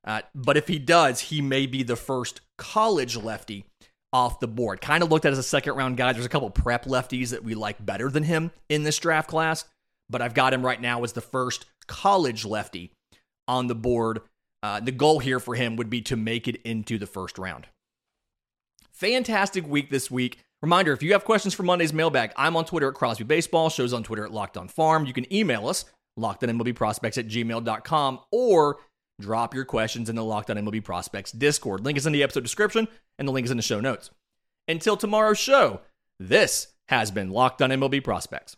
Uh, 0.08 0.22
but 0.34 0.56
if 0.56 0.70
he 0.70 0.80
does, 0.80 1.20
he 1.20 1.42
may 1.42 1.66
be 1.66 1.84
the 1.84 1.98
first 1.98 2.40
college 2.58 3.18
lefty 3.18 3.66
off 4.14 4.40
the 4.40 4.48
board. 4.48 4.80
Kind 4.80 5.04
of 5.04 5.12
looked 5.12 5.26
at 5.26 5.34
as 5.34 5.38
a 5.38 5.44
second 5.44 5.74
round 5.74 5.98
guy. 5.98 6.14
There's 6.14 6.26
a 6.26 6.30
couple 6.30 6.50
prep 6.52 6.86
lefties 6.86 7.32
that 7.32 7.44
we 7.44 7.54
like 7.54 7.86
better 7.86 8.10
than 8.10 8.24
him 8.24 8.52
in 8.70 8.84
this 8.84 8.98
draft 8.98 9.30
class, 9.30 9.66
but 10.10 10.22
I've 10.22 10.34
got 10.34 10.54
him 10.54 10.66
right 10.66 10.80
now 10.80 11.04
as 11.04 11.12
the 11.12 11.20
first 11.20 11.66
college 11.86 12.46
lefty 12.46 12.94
on 13.46 13.68
the 13.68 13.76
board. 13.76 14.22
Uh, 14.64 14.80
the 14.80 14.94
goal 14.94 15.20
here 15.20 15.42
for 15.42 15.56
him 15.56 15.76
would 15.76 15.90
be 15.90 16.02
to 16.04 16.16
make 16.16 16.48
it 16.48 16.62
into 16.64 16.98
the 16.98 17.08
first 17.08 17.38
round. 17.38 17.68
Fantastic 18.94 19.68
week 19.68 19.90
this 19.90 20.10
week. 20.10 20.38
Reminder 20.62 20.94
if 20.94 21.02
you 21.02 21.14
have 21.14 21.26
questions 21.26 21.56
for 21.56 21.64
Monday's 21.64 21.92
mailbag, 21.92 22.34
I'm 22.38 22.56
on 22.56 22.66
Twitter 22.66 22.90
at 22.90 22.94
Crosby 22.94 23.24
Baseball, 23.24 23.70
shows 23.70 23.94
on 23.94 24.04
Twitter 24.04 24.26
at 24.26 24.32
Locked 24.32 24.58
On 24.58 24.68
Farm. 24.68 25.06
You 25.06 25.14
can 25.14 25.32
email 25.34 25.68
us, 25.68 25.86
lockedonmlbprospects 26.20 27.18
at 27.18 27.28
gmail.com, 27.28 28.20
or 28.32 28.78
drop 29.20 29.56
your 29.56 29.66
questions 29.66 30.08
in 30.08 30.16
the 30.16 30.24
Locked 30.24 30.52
On 30.52 30.58
MLB 30.58 30.84
Prospects 30.84 31.32
Discord. 31.32 31.84
Link 31.84 31.98
is 31.98 32.06
in 32.06 32.14
the 32.14 32.22
episode 32.22 32.44
description, 32.44 32.88
and 33.18 33.28
the 33.28 33.32
link 33.32 33.46
is 33.46 33.52
in 33.52 33.58
the 33.58 33.64
show 33.64 33.80
notes. 33.80 34.12
Until 34.68 34.96
tomorrow's 34.96 35.40
show, 35.40 35.82
this 36.20 36.68
has 36.90 37.10
been 37.10 37.32
Locked 37.32 37.64
On 37.64 37.72
MLB 37.72 38.04
Prospects. 38.04 38.56